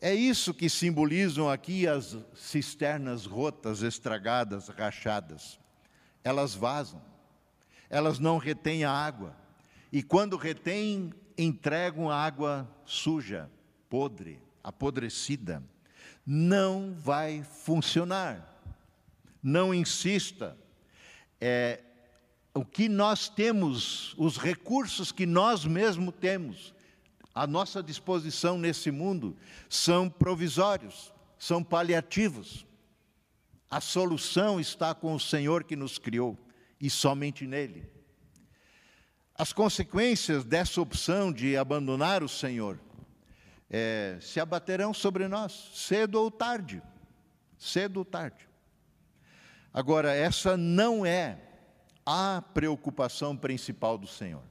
É 0.00 0.14
isso 0.14 0.54
que 0.54 0.68
simbolizam 0.68 1.48
aqui 1.50 1.86
as 1.86 2.16
cisternas 2.34 3.26
rotas, 3.26 3.82
estragadas, 3.82 4.68
rachadas. 4.68 5.58
Elas 6.24 6.54
vazam 6.54 7.09
elas 7.90 8.20
não 8.20 8.38
retêm 8.38 8.84
a 8.84 8.92
água. 8.92 9.36
E 9.92 10.00
quando 10.00 10.36
retêm, 10.36 11.12
entregam 11.36 12.08
água 12.08 12.70
suja, 12.86 13.50
podre, 13.88 14.40
apodrecida. 14.62 15.60
Não 16.24 16.94
vai 16.94 17.42
funcionar. 17.42 18.62
Não 19.42 19.74
insista. 19.74 20.56
É, 21.40 21.80
o 22.54 22.64
que 22.64 22.88
nós 22.88 23.28
temos, 23.28 24.14
os 24.16 24.36
recursos 24.36 25.10
que 25.10 25.26
nós 25.26 25.64
mesmos 25.64 26.14
temos 26.20 26.72
à 27.34 27.46
nossa 27.46 27.82
disposição 27.82 28.56
nesse 28.56 28.90
mundo, 28.92 29.36
são 29.68 30.08
provisórios, 30.08 31.12
são 31.36 31.64
paliativos. 31.64 32.64
A 33.68 33.80
solução 33.80 34.60
está 34.60 34.94
com 34.94 35.14
o 35.14 35.20
Senhor 35.20 35.64
que 35.64 35.74
nos 35.74 35.98
criou 35.98 36.38
e 36.80 36.88
somente 36.88 37.46
nele. 37.46 37.86
As 39.34 39.52
consequências 39.52 40.44
dessa 40.44 40.80
opção 40.80 41.32
de 41.32 41.56
abandonar 41.56 42.22
o 42.22 42.28
Senhor 42.28 42.78
é, 43.68 44.18
se 44.20 44.40
abaterão 44.40 44.92
sobre 44.92 45.28
nós, 45.28 45.70
cedo 45.74 46.16
ou 46.16 46.30
tarde. 46.30 46.82
Cedo 47.58 47.98
ou 47.98 48.04
tarde. 48.04 48.48
Agora, 49.72 50.12
essa 50.14 50.56
não 50.56 51.06
é 51.06 51.38
a 52.04 52.42
preocupação 52.52 53.36
principal 53.36 53.96
do 53.96 54.06
Senhor. 54.06 54.42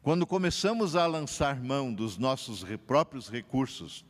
Quando 0.00 0.26
começamos 0.26 0.94
a 0.94 1.06
lançar 1.06 1.60
mão 1.60 1.92
dos 1.92 2.16
nossos 2.16 2.64
próprios 2.86 3.28
recursos, 3.28 4.04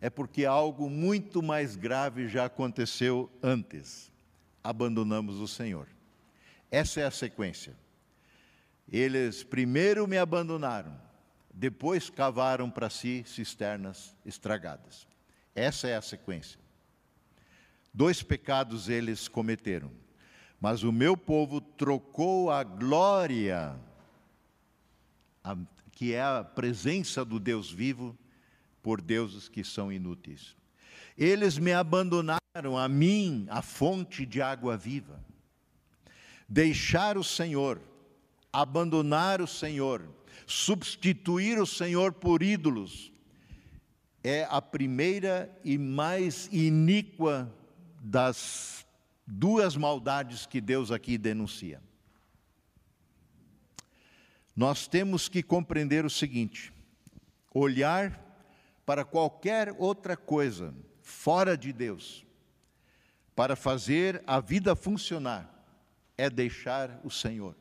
é 0.00 0.10
porque 0.10 0.44
algo 0.44 0.90
muito 0.90 1.42
mais 1.42 1.76
grave 1.76 2.28
já 2.28 2.46
aconteceu 2.46 3.30
antes 3.42 4.09
abandonamos 4.62 5.36
o 5.36 5.48
Senhor. 5.48 5.86
Essa 6.70 7.00
é 7.00 7.04
a 7.04 7.10
sequência. 7.10 7.74
Eles 8.90 9.42
primeiro 9.42 10.06
me 10.06 10.18
abandonaram, 10.18 10.96
depois 11.52 12.10
cavaram 12.10 12.70
para 12.70 12.90
si 12.90 13.24
cisternas 13.26 14.16
estragadas. 14.24 15.06
Essa 15.54 15.88
é 15.88 15.96
a 15.96 16.02
sequência. 16.02 16.58
Dois 17.92 18.22
pecados 18.22 18.88
eles 18.88 19.28
cometeram, 19.28 19.90
mas 20.60 20.82
o 20.82 20.92
meu 20.92 21.16
povo 21.16 21.60
trocou 21.60 22.50
a 22.50 22.62
glória, 22.62 23.76
a, 25.42 25.56
que 25.92 26.14
é 26.14 26.22
a 26.22 26.44
presença 26.44 27.24
do 27.24 27.40
Deus 27.40 27.70
vivo, 27.70 28.16
por 28.82 29.00
deuses 29.00 29.48
que 29.48 29.62
são 29.64 29.92
inúteis. 29.92 30.56
Eles 31.16 31.58
me 31.58 31.72
abandonaram 31.72 32.39
a 32.52 32.88
mim, 32.88 33.46
a 33.48 33.62
fonte 33.62 34.26
de 34.26 34.42
água 34.42 34.76
viva. 34.76 35.24
Deixar 36.48 37.16
o 37.16 37.22
Senhor, 37.22 37.80
abandonar 38.52 39.40
o 39.40 39.46
Senhor, 39.46 40.02
substituir 40.48 41.60
o 41.60 41.66
Senhor 41.66 42.12
por 42.12 42.42
ídolos, 42.42 43.12
é 44.24 44.48
a 44.50 44.60
primeira 44.60 45.56
e 45.64 45.78
mais 45.78 46.48
iníqua 46.50 47.54
das 48.00 48.84
duas 49.24 49.76
maldades 49.76 50.44
que 50.44 50.60
Deus 50.60 50.90
aqui 50.90 51.16
denuncia. 51.16 51.80
Nós 54.56 54.88
temos 54.88 55.28
que 55.28 55.40
compreender 55.40 56.04
o 56.04 56.10
seguinte: 56.10 56.72
olhar 57.54 58.20
para 58.84 59.04
qualquer 59.04 59.72
outra 59.78 60.16
coisa 60.16 60.74
fora 61.00 61.56
de 61.56 61.72
Deus, 61.72 62.26
para 63.34 63.56
fazer 63.56 64.22
a 64.26 64.40
vida 64.40 64.74
funcionar, 64.76 65.48
é 66.16 66.28
deixar 66.28 67.00
o 67.02 67.10
Senhor, 67.10 67.56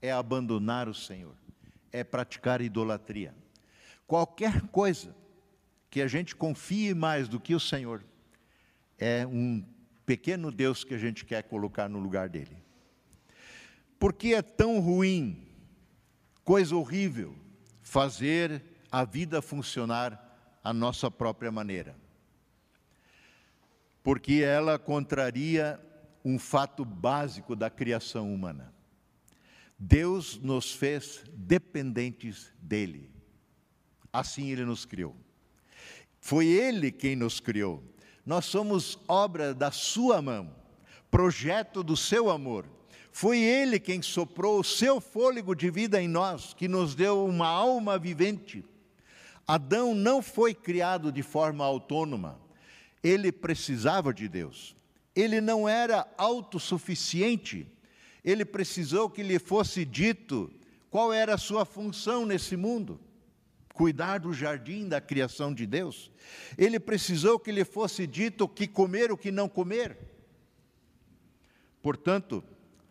é 0.00 0.12
abandonar 0.12 0.88
o 0.88 0.94
Senhor, 0.94 1.34
é 1.90 2.04
praticar 2.04 2.60
idolatria. 2.60 3.34
Qualquer 4.06 4.62
coisa 4.68 5.14
que 5.90 6.00
a 6.00 6.06
gente 6.06 6.34
confie 6.36 6.94
mais 6.94 7.28
do 7.28 7.40
que 7.40 7.54
o 7.54 7.60
Senhor 7.60 8.04
é 8.98 9.26
um 9.26 9.64
pequeno 10.04 10.50
Deus 10.50 10.84
que 10.84 10.94
a 10.94 10.98
gente 10.98 11.24
quer 11.24 11.42
colocar 11.44 11.88
no 11.88 11.98
lugar 11.98 12.28
dele. 12.28 12.56
Porque 13.98 14.34
é 14.34 14.42
tão 14.42 14.80
ruim, 14.80 15.48
coisa 16.44 16.76
horrível, 16.76 17.34
fazer 17.82 18.62
a 18.90 19.04
vida 19.04 19.40
funcionar 19.40 20.58
a 20.62 20.72
nossa 20.72 21.10
própria 21.10 21.50
maneira. 21.50 21.96
Porque 24.04 24.34
ela 24.34 24.78
contraria 24.78 25.80
um 26.24 26.38
fato 26.38 26.84
básico 26.84 27.56
da 27.56 27.68
criação 27.68 28.32
humana. 28.32 28.72
Deus 29.76 30.38
nos 30.38 30.72
fez 30.72 31.24
dependentes 31.32 32.52
dele. 32.62 33.10
Assim 34.12 34.52
ele 34.52 34.64
nos 34.64 34.84
criou. 34.84 35.16
Foi 36.20 36.46
ele 36.46 36.92
quem 36.92 37.16
nos 37.16 37.40
criou. 37.40 37.82
Nós 38.24 38.44
somos 38.44 38.96
obra 39.08 39.52
da 39.52 39.72
sua 39.72 40.22
mão, 40.22 40.54
projeto 41.10 41.82
do 41.82 41.96
seu 41.96 42.30
amor. 42.30 42.64
Foi 43.10 43.40
ele 43.40 43.80
quem 43.80 44.00
soprou 44.00 44.60
o 44.60 44.64
seu 44.64 45.00
fôlego 45.00 45.52
de 45.52 45.68
vida 45.68 46.00
em 46.00 46.06
nós, 46.06 46.54
que 46.54 46.68
nos 46.68 46.94
deu 46.94 47.26
uma 47.26 47.48
alma 47.48 47.98
vivente 47.98 48.64
Adão 49.46 49.94
não 49.94 50.22
foi 50.22 50.54
criado 50.54 51.12
de 51.12 51.22
forma 51.22 51.64
autônoma, 51.64 52.38
ele 53.04 53.30
precisava 53.30 54.12
de 54.12 54.26
Deus. 54.26 54.74
Ele 55.14 55.40
não 55.40 55.68
era 55.68 56.08
autossuficiente, 56.18 57.70
ele 58.24 58.44
precisou 58.44 59.08
que 59.08 59.22
lhe 59.22 59.38
fosse 59.38 59.84
dito 59.84 60.50
qual 60.90 61.12
era 61.12 61.34
a 61.34 61.38
sua 61.38 61.64
função 61.64 62.24
nesse 62.24 62.56
mundo 62.56 62.98
cuidar 63.74 64.18
do 64.18 64.32
jardim 64.32 64.88
da 64.88 65.00
criação 65.00 65.52
de 65.52 65.66
Deus. 65.66 66.10
Ele 66.56 66.78
precisou 66.78 67.38
que 67.38 67.50
lhe 67.50 67.64
fosse 67.64 68.06
dito 68.06 68.44
o 68.44 68.48
que 68.48 68.68
comer, 68.68 69.10
o 69.10 69.16
que 69.16 69.32
não 69.32 69.48
comer. 69.48 69.98
Portanto, 71.82 72.42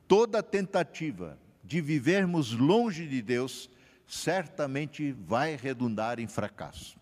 toda 0.08 0.44
tentativa 0.44 1.40
de 1.64 1.80
vivermos 1.80 2.52
longe 2.52 3.08
de 3.08 3.22
Deus 3.22 3.70
certamente 4.06 5.14
vai 5.14 5.56
redundar 5.56 6.20
em 6.20 6.28
fracasso. 6.28 7.00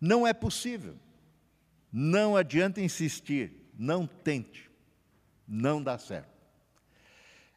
Não 0.00 0.26
é 0.26 0.34
possível. 0.34 0.96
Não 1.92 2.36
adianta 2.36 2.80
insistir, 2.80 3.52
não 3.78 4.06
tente. 4.06 4.70
Não 5.46 5.82
dá 5.82 5.98
certo. 5.98 6.30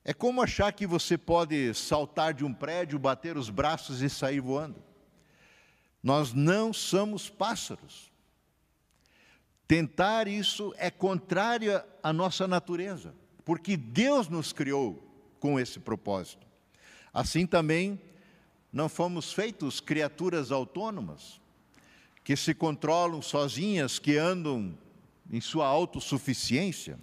É 0.04 0.14
como 0.14 0.42
achar 0.42 0.74
que 0.74 0.86
você 0.86 1.18
pode 1.18 1.74
saltar 1.74 2.34
de 2.34 2.44
um 2.44 2.54
prédio, 2.54 3.00
bater 3.00 3.38
os 3.38 3.50
braços 3.50 4.02
e 4.02 4.10
sair 4.10 4.40
voando. 4.40 4.84
Nós 6.02 6.34
não 6.34 6.74
somos 6.74 7.30
pássaros. 7.30 8.12
Tentar 9.66 10.28
isso 10.28 10.74
é 10.78 10.92
contrário 10.92 11.82
à 12.02 12.12
nossa 12.12 12.48
natureza, 12.48 13.16
porque 13.46 13.78
Deus 13.78 14.28
nos 14.28 14.52
criou 14.52 15.02
com 15.40 15.58
esse 15.58 15.80
propósito. 15.80 16.46
Assim 17.14 17.48
também 17.48 18.02
não 18.72 18.90
fomos 18.90 19.32
feitos 19.32 19.80
criaturas 19.80 20.52
autônomas, 20.52 21.40
que 22.24 22.36
se 22.36 22.54
controlam 22.54 23.22
sozinhas, 23.22 24.00
que 24.00 24.18
andam 24.18 24.78
em 25.30 25.42
sua 25.42 25.68
autossuficiência. 25.68 26.98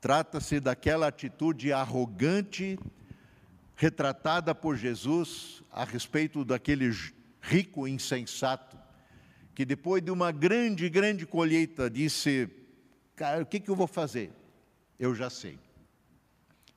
Trata-se 0.00 0.60
daquela 0.60 1.08
atitude 1.08 1.72
arrogante 1.72 2.78
retratada 3.74 4.54
por 4.54 4.76
Jesus 4.76 5.62
a 5.72 5.84
respeito 5.84 6.44
daquele 6.44 6.90
rico 7.40 7.86
insensato, 7.86 8.78
que 9.54 9.64
depois 9.64 10.02
de 10.02 10.10
uma 10.10 10.30
grande, 10.30 10.88
grande 10.88 11.26
colheita 11.26 11.90
disse: 11.90 12.48
Cara, 13.16 13.42
o 13.42 13.46
que, 13.46 13.58
que 13.58 13.68
eu 13.68 13.76
vou 13.76 13.86
fazer? 13.86 14.30
Eu 14.98 15.14
já 15.14 15.30
sei. 15.30 15.58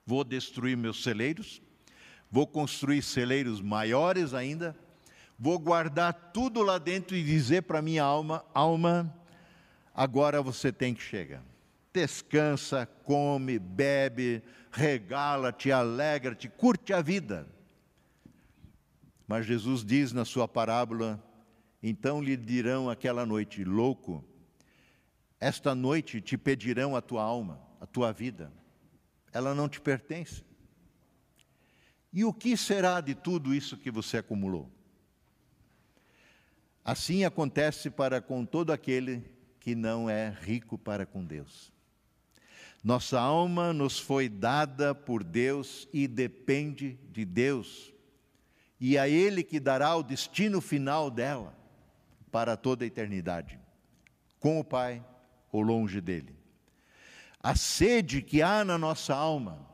Vou 0.06 0.24
destruir 0.24 0.76
meus 0.76 1.04
celeiros, 1.04 1.62
vou 2.30 2.48
construir 2.48 3.04
celeiros 3.04 3.62
maiores 3.62 4.34
ainda, 4.34 4.76
vou 5.42 5.58
guardar 5.58 6.14
tudo 6.32 6.62
lá 6.62 6.78
dentro 6.78 7.16
e 7.16 7.24
dizer 7.24 7.64
para 7.64 7.82
minha 7.82 8.04
alma: 8.04 8.46
alma, 8.54 9.12
agora 9.92 10.40
você 10.40 10.72
tem 10.72 10.94
que 10.94 11.02
chegar. 11.02 11.44
Descansa, 11.92 12.86
come, 13.04 13.58
bebe, 13.58 14.44
regala-te, 14.72 15.72
alegra-te, 15.72 16.48
curte 16.48 16.94
a 16.94 17.02
vida. 17.02 17.48
Mas 19.28 19.48
Jesus 19.48 19.84
diz 19.84 20.14
na 20.14 20.26
sua 20.26 20.48
parábola: 20.48 21.20
então 21.82 22.22
lhe 22.22 22.38
dirão 22.38 22.88
aquela 22.88 23.26
noite, 23.26 23.64
louco, 23.64 24.24
esta 25.40 25.74
noite 25.74 26.22
te 26.22 26.38
pedirão 26.38 26.96
a 26.96 27.02
tua 27.02 27.24
alma, 27.24 27.60
a 27.80 27.88
tua 27.88 28.14
vida, 28.14 28.54
ela 29.34 29.56
não 29.56 29.68
te 29.68 29.82
pertence. 29.82 30.46
E 32.14 32.24
o 32.24 32.32
que 32.32 32.56
será 32.56 33.02
de 33.02 33.16
tudo 33.16 33.56
isso 33.56 33.76
que 33.76 33.90
você 33.90 34.18
acumulou? 34.18 34.70
Assim 36.84 37.24
acontece 37.24 37.90
para 37.90 38.20
com 38.22 38.44
todo 38.46 38.72
aquele 38.72 39.24
que 39.60 39.76
não 39.76 40.10
é 40.10 40.36
rico 40.42 40.78
para 40.78 41.06
com 41.06 41.24
Deus. 41.24 41.72
Nossa 42.84 43.20
alma 43.20 43.72
nos 43.72 44.00
foi 44.00 44.28
dada 44.28 44.96
por 44.96 45.24
Deus 45.24 45.88
e 45.94 46.08
depende 46.08 46.98
de 47.12 47.24
Deus, 47.24 47.94
e 48.80 48.98
a 48.98 49.08
Ele 49.08 49.44
que 49.44 49.60
dará 49.60 49.96
o 49.96 50.02
destino 50.02 50.60
final 50.60 51.12
dela 51.12 51.56
para 52.32 52.58
toda 52.58 52.84
a 52.84 52.88
eternidade, 52.88 53.60
com 54.40 54.60
o 54.60 54.64
Pai 54.64 55.06
ou 55.52 55.62
longe 55.62 56.02
dele. 56.02 56.36
A 57.40 57.56
sede 57.56 58.24
que 58.24 58.42
há 58.42 58.66
na 58.66 58.80
nossa 58.80 59.14
alma, 59.14 59.68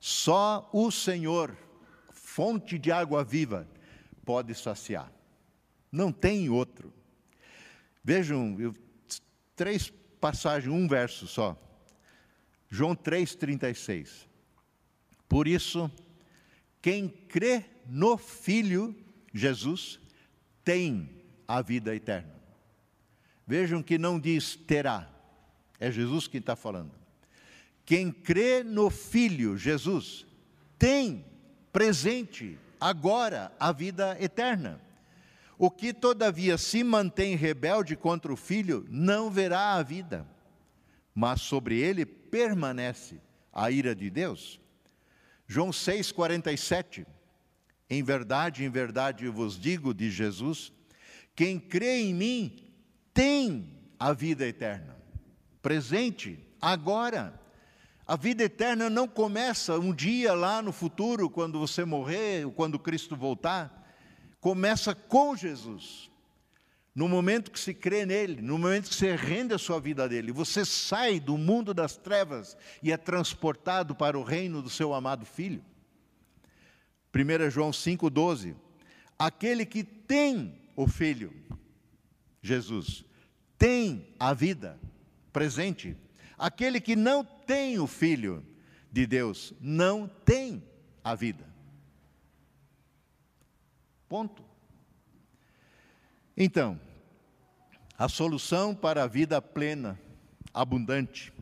só 0.00 0.68
o 0.72 0.90
Senhor 0.90 1.56
fonte 2.12 2.78
de 2.78 2.90
água 2.90 3.22
viva, 3.22 3.68
pode 4.24 4.54
saciar. 4.56 5.12
Não 5.90 6.12
tem 6.12 6.48
outro. 6.48 6.92
Vejam, 8.02 8.58
eu, 8.60 8.74
três 9.56 9.92
passagens, 10.20 10.72
um 10.72 10.86
verso 10.86 11.26
só. 11.26 11.56
João 12.68 12.94
3,36. 12.94 14.26
Por 15.28 15.46
isso, 15.46 15.90
quem 16.80 17.08
crê 17.08 17.64
no 17.86 18.16
Filho 18.16 18.96
Jesus 19.32 20.00
tem 20.64 21.08
a 21.46 21.60
vida 21.60 21.94
eterna. 21.94 22.34
Vejam 23.46 23.82
que 23.82 23.98
não 23.98 24.18
diz 24.20 24.54
terá, 24.54 25.10
é 25.78 25.90
Jesus 25.90 26.28
quem 26.28 26.38
está 26.38 26.54
falando. 26.54 26.92
Quem 27.84 28.12
crê 28.12 28.62
no 28.62 28.88
Filho 28.88 29.58
Jesus 29.58 30.24
tem 30.78 31.24
presente, 31.72 32.56
agora, 32.80 33.52
a 33.58 33.72
vida 33.72 34.16
eterna. 34.20 34.80
O 35.62 35.70
que, 35.70 35.92
todavia, 35.92 36.56
se 36.56 36.82
mantém 36.82 37.36
rebelde 37.36 37.94
contra 37.94 38.32
o 38.32 38.36
filho, 38.36 38.86
não 38.88 39.30
verá 39.30 39.74
a 39.74 39.82
vida, 39.82 40.26
mas 41.14 41.42
sobre 41.42 41.78
ele 41.78 42.06
permanece 42.06 43.20
a 43.52 43.70
ira 43.70 43.94
de 43.94 44.08
Deus. 44.08 44.58
João 45.46 45.68
6,47, 45.68 47.06
Em 47.90 48.02
verdade, 48.02 48.64
em 48.64 48.70
verdade 48.70 49.28
vos 49.28 49.60
digo, 49.60 49.92
de 49.92 50.10
Jesus, 50.10 50.72
quem 51.36 51.60
crê 51.60 52.04
em 52.04 52.14
mim 52.14 52.72
tem 53.12 53.70
a 53.98 54.14
vida 54.14 54.46
eterna. 54.46 54.96
Presente, 55.60 56.42
agora. 56.58 57.38
A 58.06 58.16
vida 58.16 58.44
eterna 58.44 58.88
não 58.88 59.06
começa 59.06 59.78
um 59.78 59.94
dia 59.94 60.32
lá 60.32 60.62
no 60.62 60.72
futuro, 60.72 61.28
quando 61.28 61.60
você 61.60 61.84
morrer, 61.84 62.46
ou 62.46 62.50
quando 62.50 62.78
Cristo 62.78 63.14
voltar. 63.14 63.79
Começa 64.40 64.94
com 64.94 65.36
Jesus. 65.36 66.10
No 66.94 67.08
momento 67.08 67.50
que 67.50 67.60
se 67.60 67.72
crê 67.72 68.04
nele, 68.04 68.42
no 68.42 68.58
momento 68.58 68.88
que 68.88 68.94
você 68.94 69.14
rende 69.14 69.54
a 69.54 69.58
sua 69.58 69.78
vida 69.80 70.08
dele, 70.08 70.32
você 70.32 70.64
sai 70.64 71.20
do 71.20 71.38
mundo 71.38 71.72
das 71.72 71.96
trevas 71.96 72.56
e 72.82 72.90
é 72.90 72.96
transportado 72.96 73.94
para 73.94 74.18
o 74.18 74.22
reino 74.22 74.60
do 74.60 74.68
seu 74.68 74.92
amado 74.92 75.24
filho. 75.24 75.64
1 77.14 77.50
João 77.50 77.70
5,12. 77.70 78.56
Aquele 79.18 79.66
que 79.66 79.84
tem 79.84 80.58
o 80.74 80.86
Filho, 80.86 81.32
Jesus, 82.40 83.04
tem 83.58 84.14
a 84.18 84.32
vida 84.32 84.80
presente. 85.32 85.96
Aquele 86.38 86.80
que 86.80 86.96
não 86.96 87.22
tem 87.22 87.78
o 87.78 87.86
Filho 87.86 88.44
de 88.90 89.06
Deus, 89.06 89.52
não 89.60 90.08
tem 90.08 90.62
a 91.04 91.14
vida. 91.14 91.49
Ponto. 94.10 94.44
Então, 96.36 96.80
a 97.96 98.08
solução 98.08 98.74
para 98.74 99.04
a 99.04 99.06
vida 99.06 99.40
plena, 99.40 99.96
abundante, 100.52 101.32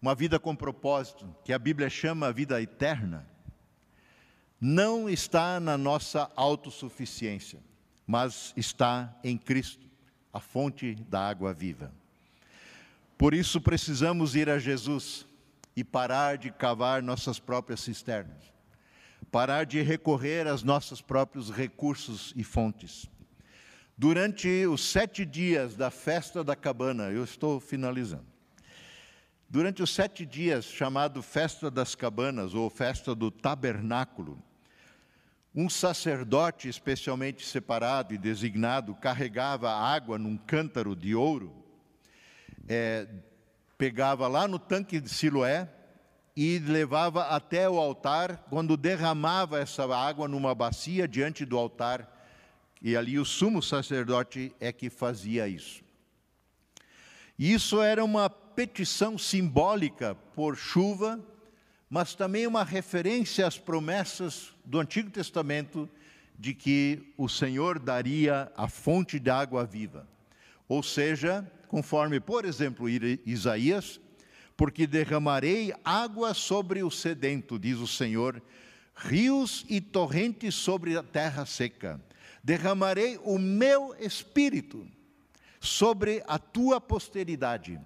uma 0.00 0.14
vida 0.14 0.38
com 0.38 0.54
propósito, 0.54 1.34
que 1.44 1.52
a 1.52 1.58
Bíblia 1.58 1.90
chama 1.90 2.32
vida 2.32 2.62
eterna, 2.62 3.28
não 4.60 5.10
está 5.10 5.58
na 5.58 5.76
nossa 5.76 6.30
autossuficiência, 6.36 7.58
mas 8.06 8.52
está 8.56 9.12
em 9.24 9.36
Cristo, 9.36 9.84
a 10.32 10.38
fonte 10.38 10.94
da 10.94 11.28
água 11.28 11.52
viva. 11.52 11.92
Por 13.18 13.34
isso 13.34 13.60
precisamos 13.60 14.36
ir 14.36 14.48
a 14.48 14.60
Jesus 14.60 15.26
e 15.74 15.82
parar 15.82 16.38
de 16.38 16.52
cavar 16.52 17.02
nossas 17.02 17.40
próprias 17.40 17.80
cisternas, 17.80 18.44
parar 19.30 19.64
de 19.64 19.80
recorrer 19.82 20.46
aos 20.46 20.62
nossos 20.62 21.00
próprios 21.00 21.50
recursos 21.50 22.32
e 22.36 22.42
fontes. 22.42 23.08
Durante 23.96 24.48
os 24.66 24.82
sete 24.82 25.24
dias 25.24 25.76
da 25.76 25.90
festa 25.90 26.42
da 26.42 26.56
cabana, 26.56 27.10
eu 27.10 27.22
estou 27.22 27.60
finalizando. 27.60 28.26
Durante 29.48 29.82
os 29.82 29.92
sete 29.92 30.24
dias, 30.24 30.64
chamado 30.64 31.22
Festa 31.22 31.70
das 31.70 31.94
Cabanas 31.94 32.54
ou 32.54 32.70
Festa 32.70 33.14
do 33.14 33.30
Tabernáculo, 33.30 34.42
um 35.54 35.68
sacerdote 35.68 36.68
especialmente 36.68 37.44
separado 37.44 38.14
e 38.14 38.18
designado 38.18 38.94
carregava 38.94 39.70
água 39.70 40.16
num 40.16 40.36
cântaro 40.36 40.94
de 40.94 41.14
ouro, 41.14 41.52
é, 42.68 43.08
pegava 43.76 44.28
lá 44.28 44.46
no 44.46 44.58
tanque 44.58 45.00
de 45.00 45.08
Siloé 45.08 45.68
e 46.36 46.58
levava 46.58 47.24
até 47.24 47.68
o 47.68 47.78
altar, 47.78 48.46
quando 48.48 48.76
derramava 48.76 49.58
essa 49.58 49.84
água 49.94 50.28
numa 50.28 50.54
bacia 50.54 51.06
diante 51.06 51.44
do 51.44 51.58
altar, 51.58 52.08
e 52.80 52.96
ali 52.96 53.18
o 53.18 53.24
sumo 53.24 53.62
sacerdote 53.62 54.54
é 54.58 54.72
que 54.72 54.88
fazia 54.88 55.46
isso. 55.46 55.82
Isso 57.38 57.80
era 57.80 58.04
uma 58.04 58.30
petição 58.30 59.18
simbólica 59.18 60.14
por 60.34 60.56
chuva 60.56 61.20
mas 61.90 62.14
também 62.14 62.46
uma 62.46 62.62
referência 62.62 63.44
às 63.44 63.58
promessas 63.58 64.54
do 64.64 64.78
Antigo 64.78 65.10
Testamento 65.10 65.90
de 66.38 66.54
que 66.54 67.12
o 67.18 67.28
Senhor 67.28 67.80
daria 67.80 68.50
a 68.56 68.68
fonte 68.68 69.18
de 69.18 69.28
água 69.28 69.66
viva. 69.66 70.08
Ou 70.68 70.84
seja, 70.84 71.44
conforme, 71.66 72.20
por 72.20 72.44
exemplo, 72.44 72.88
Isaías, 72.88 74.00
porque 74.60 74.86
derramarei 74.86 75.72
água 75.82 76.34
sobre 76.34 76.82
o 76.82 76.90
sedento, 76.90 77.58
diz 77.58 77.78
o 77.78 77.86
Senhor, 77.86 78.42
rios 78.94 79.64
e 79.70 79.80
torrentes 79.80 80.54
sobre 80.54 80.98
a 80.98 81.02
terra 81.02 81.46
seca. 81.46 81.98
Derramarei 82.44 83.18
o 83.24 83.38
meu 83.38 83.96
espírito 83.98 84.86
sobre 85.58 86.22
a 86.26 86.38
tua 86.38 86.78
posteridade 86.78 87.80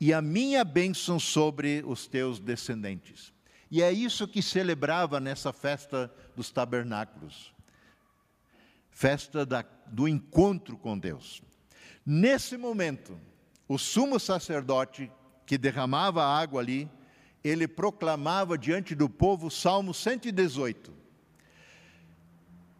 e 0.00 0.12
a 0.12 0.20
minha 0.20 0.64
bênção 0.64 1.20
sobre 1.20 1.84
os 1.86 2.08
teus 2.08 2.40
descendentes. 2.40 3.32
E 3.70 3.80
é 3.80 3.92
isso 3.92 4.26
que 4.26 4.42
celebrava 4.42 5.20
nessa 5.20 5.52
festa 5.52 6.12
dos 6.34 6.50
tabernáculos 6.50 7.54
festa 8.90 9.46
da, 9.46 9.64
do 9.86 10.08
encontro 10.08 10.76
com 10.76 10.98
Deus. 10.98 11.40
Nesse 12.04 12.56
momento, 12.56 13.16
o 13.68 13.78
sumo 13.78 14.18
sacerdote 14.18 15.08
que 15.46 15.56
derramava 15.56 16.24
água 16.24 16.60
ali, 16.60 16.90
ele 17.42 17.68
proclamava 17.68 18.58
diante 18.58 18.94
do 18.94 19.08
povo 19.08 19.46
o 19.46 19.50
Salmo 19.50 19.94
118, 19.94 20.92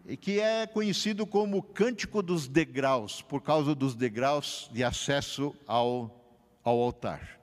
e 0.04 0.16
que 0.16 0.40
é 0.40 0.66
conhecido 0.66 1.26
como 1.26 1.62
Cântico 1.62 2.22
dos 2.22 2.48
Degraus, 2.48 3.22
por 3.22 3.40
causa 3.40 3.74
dos 3.74 3.94
degraus 3.94 4.68
de 4.72 4.84
acesso 4.84 5.54
ao, 5.66 6.34
ao 6.62 6.78
altar. 6.80 7.40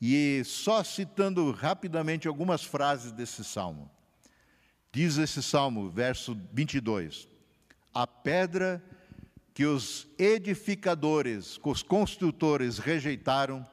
E 0.00 0.42
só 0.44 0.84
citando 0.84 1.50
rapidamente 1.52 2.28
algumas 2.28 2.62
frases 2.62 3.10
desse 3.12 3.44
salmo. 3.44 3.90
Diz 4.92 5.16
esse 5.16 5.42
salmo, 5.42 5.88
verso 5.88 6.36
22: 6.52 7.26
A 7.92 8.06
pedra 8.06 8.82
que 9.54 9.64
os 9.64 10.06
edificadores, 10.18 11.58
os 11.64 11.82
construtores 11.82 12.78
rejeitaram, 12.78 13.66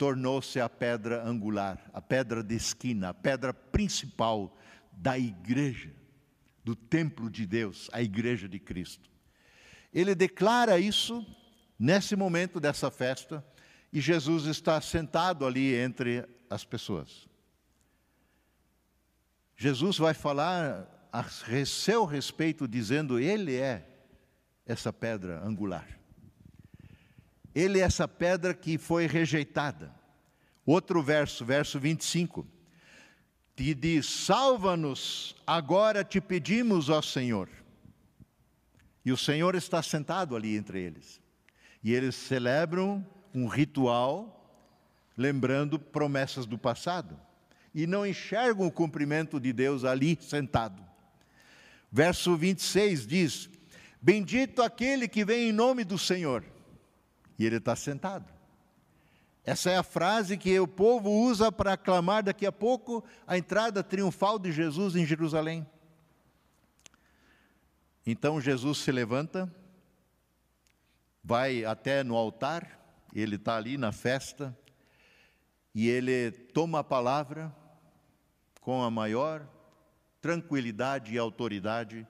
tornou-se 0.00 0.58
a 0.58 0.66
pedra 0.66 1.22
angular, 1.28 1.78
a 1.92 2.00
pedra 2.00 2.42
de 2.42 2.54
esquina, 2.54 3.10
a 3.10 3.14
pedra 3.14 3.52
principal 3.52 4.56
da 4.90 5.18
igreja, 5.18 5.92
do 6.64 6.74
templo 6.74 7.28
de 7.28 7.44
Deus, 7.44 7.90
a 7.92 8.00
igreja 8.00 8.48
de 8.48 8.58
Cristo. 8.58 9.10
Ele 9.92 10.14
declara 10.14 10.78
isso 10.78 11.22
nesse 11.78 12.16
momento 12.16 12.58
dessa 12.58 12.90
festa, 12.90 13.44
e 13.92 14.00
Jesus 14.00 14.46
está 14.46 14.80
sentado 14.80 15.44
ali 15.44 15.74
entre 15.74 16.26
as 16.48 16.64
pessoas. 16.64 17.28
Jesus 19.54 19.98
vai 19.98 20.14
falar 20.14 21.10
a 21.12 21.24
seu 21.66 22.06
respeito, 22.06 22.66
dizendo: 22.66 23.20
Ele 23.20 23.54
é 23.54 23.86
essa 24.64 24.90
pedra 24.94 25.44
angular. 25.44 25.99
Ele 27.54 27.80
é 27.80 27.82
essa 27.82 28.06
pedra 28.06 28.54
que 28.54 28.78
foi 28.78 29.06
rejeitada. 29.06 29.94
Outro 30.64 31.02
verso, 31.02 31.44
verso 31.44 31.80
25, 31.80 32.46
que 33.56 33.74
diz: 33.74 34.06
Salva-nos, 34.06 35.34
agora 35.46 36.04
te 36.04 36.20
pedimos, 36.20 36.88
ó 36.88 37.02
Senhor. 37.02 37.48
E 39.04 39.12
o 39.12 39.16
Senhor 39.16 39.54
está 39.54 39.82
sentado 39.82 40.36
ali 40.36 40.56
entre 40.56 40.80
eles. 40.80 41.20
E 41.82 41.92
eles 41.92 42.14
celebram 42.14 43.04
um 43.34 43.46
ritual, 43.46 44.66
lembrando 45.16 45.78
promessas 45.78 46.46
do 46.46 46.58
passado, 46.58 47.18
e 47.74 47.86
não 47.86 48.06
enxergam 48.06 48.66
o 48.66 48.72
cumprimento 48.72 49.40
de 49.40 49.52
Deus 49.52 49.84
ali 49.84 50.18
sentado. 50.20 50.84
Verso 51.90 52.36
26 52.36 53.06
diz: 53.06 53.50
Bendito 54.00 54.62
aquele 54.62 55.08
que 55.08 55.24
vem 55.24 55.48
em 55.48 55.52
nome 55.52 55.84
do 55.84 55.98
Senhor, 55.98 56.44
e 57.40 57.46
ele 57.46 57.56
está 57.56 57.74
sentado. 57.74 58.30
Essa 59.42 59.70
é 59.70 59.78
a 59.78 59.82
frase 59.82 60.36
que 60.36 60.60
o 60.60 60.68
povo 60.68 61.10
usa 61.10 61.50
para 61.50 61.72
aclamar 61.72 62.22
daqui 62.22 62.44
a 62.44 62.52
pouco 62.52 63.02
a 63.26 63.38
entrada 63.38 63.82
triunfal 63.82 64.38
de 64.38 64.52
Jesus 64.52 64.94
em 64.94 65.06
Jerusalém. 65.06 65.66
Então 68.06 68.42
Jesus 68.42 68.76
se 68.76 68.92
levanta, 68.92 69.50
vai 71.24 71.64
até 71.64 72.04
no 72.04 72.14
altar, 72.14 72.78
ele 73.14 73.36
está 73.36 73.56
ali 73.56 73.78
na 73.78 73.90
festa 73.90 74.54
e 75.74 75.88
ele 75.88 76.30
toma 76.30 76.80
a 76.80 76.84
palavra 76.84 77.50
com 78.60 78.82
a 78.82 78.90
maior 78.90 79.48
tranquilidade 80.20 81.14
e 81.14 81.18
autoridade, 81.18 82.06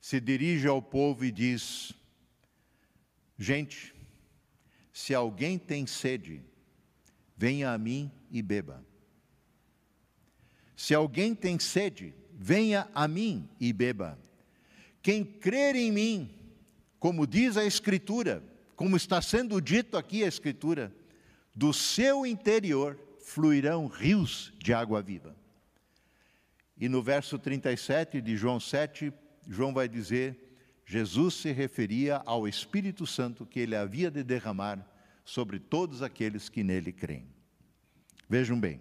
se 0.00 0.18
dirige 0.20 0.66
ao 0.66 0.82
povo 0.82 1.24
e 1.24 1.30
diz: 1.30 1.92
Gente, 3.38 3.93
se 4.94 5.12
alguém 5.12 5.58
tem 5.58 5.88
sede, 5.88 6.40
venha 7.36 7.72
a 7.72 7.76
mim 7.76 8.12
e 8.30 8.40
beba. 8.40 8.86
Se 10.76 10.94
alguém 10.94 11.34
tem 11.34 11.58
sede, 11.58 12.14
venha 12.32 12.88
a 12.94 13.08
mim 13.08 13.48
e 13.58 13.72
beba. 13.72 14.16
Quem 15.02 15.24
crer 15.24 15.74
em 15.74 15.90
mim, 15.90 16.32
como 17.00 17.26
diz 17.26 17.56
a 17.56 17.64
Escritura, 17.64 18.40
como 18.76 18.96
está 18.96 19.20
sendo 19.20 19.60
dito 19.60 19.96
aqui 19.96 20.22
a 20.22 20.28
Escritura, 20.28 20.94
do 21.52 21.72
seu 21.72 22.24
interior 22.24 22.96
fluirão 23.18 23.88
rios 23.88 24.52
de 24.60 24.72
água 24.72 25.02
viva. 25.02 25.34
E 26.78 26.88
no 26.88 27.02
verso 27.02 27.36
37 27.36 28.20
de 28.20 28.36
João 28.36 28.60
7, 28.60 29.12
João 29.48 29.74
vai 29.74 29.88
dizer: 29.88 30.43
Jesus 30.86 31.34
se 31.34 31.50
referia 31.50 32.22
ao 32.26 32.46
Espírito 32.46 33.06
Santo 33.06 33.46
que 33.46 33.60
ele 33.60 33.74
havia 33.74 34.10
de 34.10 34.22
derramar 34.22 34.86
sobre 35.24 35.58
todos 35.58 36.02
aqueles 36.02 36.48
que 36.48 36.62
nele 36.62 36.92
creem. 36.92 37.26
Vejam 38.28 38.58
bem, 38.60 38.80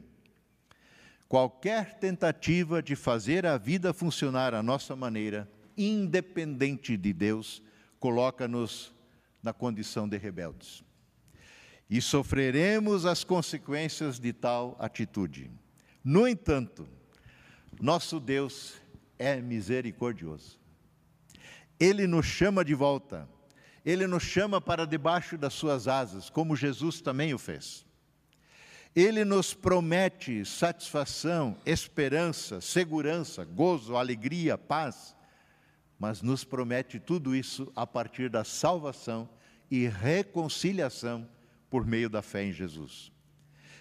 qualquer 1.27 1.99
tentativa 1.99 2.81
de 2.81 2.95
fazer 2.95 3.45
a 3.45 3.57
vida 3.57 3.93
funcionar 3.93 4.53
à 4.53 4.61
nossa 4.61 4.95
maneira, 4.95 5.49
independente 5.77 6.97
de 6.97 7.13
Deus, 7.13 7.63
coloca-nos 7.99 8.93
na 9.41 9.53
condição 9.53 10.07
de 10.07 10.17
rebeldes. 10.17 10.83
E 11.89 12.01
sofreremos 12.01 13.05
as 13.05 13.23
consequências 13.23 14.19
de 14.19 14.33
tal 14.33 14.75
atitude. 14.79 15.49
No 16.03 16.27
entanto, 16.27 16.87
nosso 17.79 18.19
Deus 18.19 18.75
é 19.17 19.39
misericordioso. 19.39 20.62
Ele 21.79 22.07
nos 22.07 22.25
chama 22.25 22.63
de 22.63 22.73
volta. 22.73 23.27
Ele 23.85 24.07
nos 24.07 24.23
chama 24.23 24.61
para 24.61 24.85
debaixo 24.85 25.37
das 25.37 25.53
suas 25.53 25.87
asas, 25.87 26.29
como 26.29 26.55
Jesus 26.55 27.01
também 27.01 27.33
o 27.33 27.37
fez. 27.37 27.85
Ele 28.95 29.25
nos 29.25 29.53
promete 29.53 30.45
satisfação, 30.45 31.57
esperança, 31.65 32.61
segurança, 32.61 33.43
gozo, 33.43 33.95
alegria, 33.95 34.57
paz, 34.57 35.15
mas 35.99 36.21
nos 36.21 36.43
promete 36.43 36.99
tudo 36.99 37.35
isso 37.35 37.71
a 37.75 37.87
partir 37.87 38.29
da 38.29 38.43
salvação 38.43 39.27
e 39.69 39.87
reconciliação 39.87 41.27
por 41.69 41.85
meio 41.85 42.09
da 42.09 42.21
fé 42.21 42.43
em 42.43 42.53
Jesus. 42.53 43.11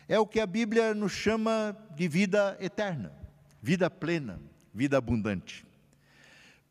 É 0.08 0.18
o 0.18 0.26
que 0.26 0.40
a 0.40 0.46
Bíblia 0.46 0.94
nos 0.94 1.12
chama 1.12 1.76
de 1.94 2.08
vida 2.08 2.56
eterna 2.58 3.22
vida 3.62 3.88
plena, 3.88 4.40
vida 4.74 4.98
abundante. 4.98 5.64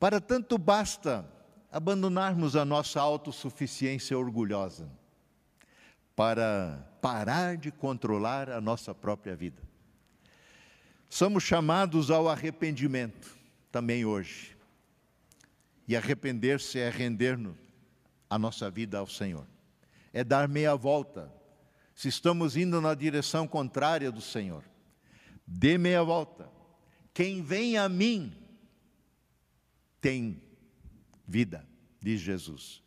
Para 0.01 0.19
tanto, 0.19 0.57
basta 0.57 1.23
abandonarmos 1.71 2.55
a 2.55 2.65
nossa 2.65 2.99
autossuficiência 2.99 4.17
orgulhosa 4.17 4.89
para 6.15 6.91
parar 6.99 7.55
de 7.55 7.69
controlar 7.69 8.49
a 8.49 8.59
nossa 8.59 8.95
própria 8.95 9.35
vida. 9.35 9.61
Somos 11.07 11.43
chamados 11.43 12.09
ao 12.09 12.27
arrependimento 12.27 13.37
também 13.71 14.03
hoje. 14.03 14.57
E 15.87 15.95
arrepender-se 15.95 16.79
é 16.79 16.89
render-nos 16.89 17.55
a 18.27 18.39
nossa 18.39 18.71
vida 18.71 18.97
ao 18.97 19.05
Senhor. 19.05 19.45
É 20.11 20.23
dar 20.23 20.49
meia 20.49 20.75
volta. 20.75 21.31
Se 21.93 22.07
estamos 22.07 22.57
indo 22.57 22.81
na 22.81 22.95
direção 22.95 23.47
contrária 23.47 24.11
do 24.11 24.19
Senhor, 24.19 24.63
dê 25.45 25.77
meia 25.77 26.01
volta 26.01 26.49
quem 27.13 27.43
vem 27.43 27.77
a 27.77 27.87
mim 27.87 28.40
tem 30.01 30.41
vida, 31.27 31.65
diz 32.01 32.19
Jesus. 32.19 32.83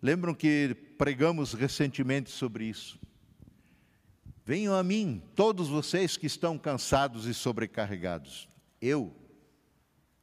Lembram 0.00 0.34
que 0.34 0.74
pregamos 0.96 1.52
recentemente 1.52 2.30
sobre 2.30 2.64
isso? 2.64 2.98
Venham 4.44 4.74
a 4.74 4.82
mim, 4.82 5.22
todos 5.36 5.68
vocês 5.68 6.16
que 6.16 6.26
estão 6.26 6.58
cansados 6.58 7.26
e 7.26 7.34
sobrecarregados, 7.34 8.48
eu 8.80 9.14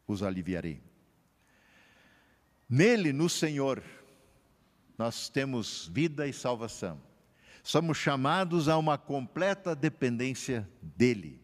os 0.08 0.24
aliviarei. 0.24 0.82
Nele, 2.68 3.14
no 3.14 3.30
Senhor, 3.30 3.84
nós 4.98 5.30
temos 5.30 5.90
vida 5.94 6.28
e 6.28 6.34
salvação. 6.34 7.02
Somos 7.64 7.98
chamados 7.98 8.68
a 8.68 8.78
uma 8.78 8.98
completa 8.98 9.76
dependência 9.76 10.68
dEle 10.82 11.40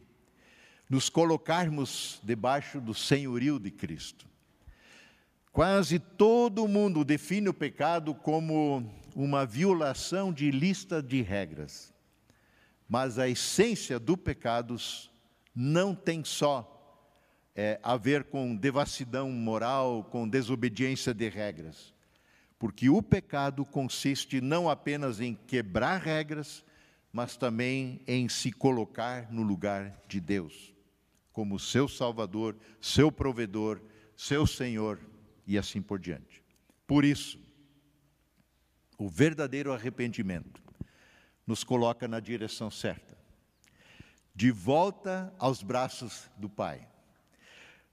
nos 0.90 1.10
colocarmos 1.10 2.20
debaixo 2.24 2.80
do 2.80 2.94
senhorio 2.94 3.60
de 3.60 3.72
Cristo. 3.72 4.28
Quase 5.56 6.00
todo 6.00 6.68
mundo 6.68 7.06
define 7.06 7.48
o 7.48 7.54
pecado 7.54 8.14
como 8.14 8.92
uma 9.16 9.46
violação 9.46 10.34
de 10.34 10.52
lista 10.52 11.02
de 11.02 11.22
regras. 11.22 11.94
Mas 12.90 13.18
a 13.18 13.30
essência 13.30 13.98
do 13.98 14.18
pecado 14.18 14.76
não 15.56 15.96
tem 15.96 16.26
só 16.26 17.10
é, 17.56 17.80
a 17.82 17.96
ver 17.96 18.26
com 18.26 18.54
devassidão 18.54 19.32
moral, 19.32 20.04
com 20.04 20.28
desobediência 20.28 21.14
de 21.14 21.30
regras. 21.30 21.94
Porque 22.60 22.90
o 22.90 23.02
pecado 23.02 23.64
consiste 23.64 24.42
não 24.42 24.70
apenas 24.70 25.22
em 25.22 25.36
quebrar 25.48 26.02
regras, 26.02 26.66
mas 27.14 27.38
também 27.38 28.02
em 28.06 28.28
se 28.28 28.52
colocar 28.52 29.32
no 29.32 29.42
lugar 29.42 30.04
de 30.06 30.20
Deus 30.20 30.76
como 31.32 31.58
seu 31.58 31.88
Salvador, 31.88 32.58
seu 32.82 33.10
provedor, 33.10 33.82
seu 34.18 34.46
Senhor 34.46 35.00
e 35.46 35.58
assim 35.58 35.82
por 35.82 36.00
diante. 36.00 36.44
Por 36.88 37.04
isso, 37.04 37.40
o 38.98 39.10
verdadeiro 39.10 39.74
arrependimento 39.74 40.62
nos 41.46 41.64
coloca 41.64 42.08
na 42.08 42.20
direção 42.20 42.72
certa, 42.72 43.18
de 44.34 44.52
volta 44.52 45.34
aos 45.38 45.62
braços 45.62 46.30
do 46.38 46.50
Pai, 46.50 46.88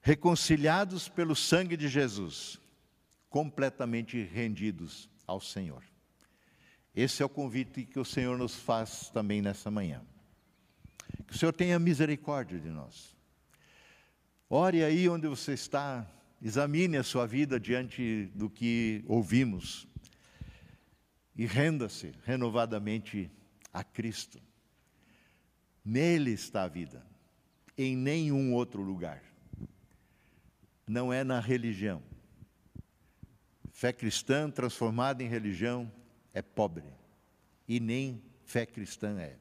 reconciliados 0.01 1.07
pelo 1.07 1.35
sangue 1.35 1.77
de 1.77 1.87
Jesus, 1.87 2.59
completamente 3.29 4.21
rendidos 4.23 5.09
ao 5.25 5.39
Senhor. 5.39 5.83
Esse 6.95 7.23
é 7.23 7.25
o 7.25 7.29
convite 7.29 7.85
que 7.85 7.99
o 7.99 8.05
Senhor 8.05 8.37
nos 8.37 8.55
faz 8.55 9.09
também 9.09 9.41
nessa 9.41 9.71
manhã. 9.71 10.01
Que 11.27 11.33
o 11.33 11.37
Senhor 11.37 11.53
tenha 11.53 11.79
misericórdia 11.79 12.59
de 12.59 12.69
nós 12.69 13.13
Ore 14.55 14.83
aí 14.83 15.09
onde 15.09 15.27
você 15.27 15.53
está, 15.53 16.05
examine 16.43 16.97
a 16.97 17.03
sua 17.03 17.25
vida 17.25 17.57
diante 17.57 18.29
do 18.35 18.49
que 18.49 19.01
ouvimos 19.07 19.87
e 21.37 21.45
renda-se 21.45 22.11
renovadamente 22.25 23.31
a 23.71 23.81
Cristo. 23.81 24.41
Nele 25.85 26.31
está 26.31 26.63
a 26.63 26.67
vida, 26.67 27.01
em 27.77 27.95
nenhum 27.95 28.53
outro 28.53 28.81
lugar. 28.81 29.23
Não 30.85 31.13
é 31.13 31.23
na 31.23 31.39
religião. 31.39 32.03
Fé 33.71 33.93
cristã 33.93 34.51
transformada 34.51 35.23
em 35.23 35.27
religião 35.29 35.89
é 36.33 36.41
pobre, 36.41 36.83
e 37.65 37.79
nem 37.79 38.21
fé 38.43 38.65
cristã 38.65 39.17
é. 39.17 39.37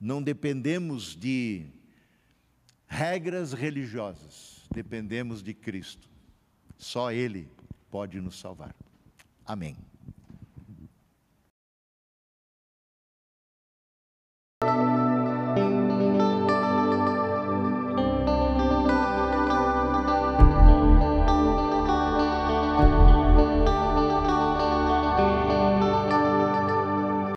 Não 0.00 0.20
dependemos 0.20 1.14
de 1.14 1.66
regras 2.88 3.52
religiosas, 3.52 4.61
dependemos 4.72 5.42
de 5.42 5.54
Cristo. 5.54 6.08
Só 6.76 7.12
Ele 7.12 7.48
pode 7.90 8.20
nos 8.20 8.38
salvar. 8.38 8.74
Amém. 9.44 9.76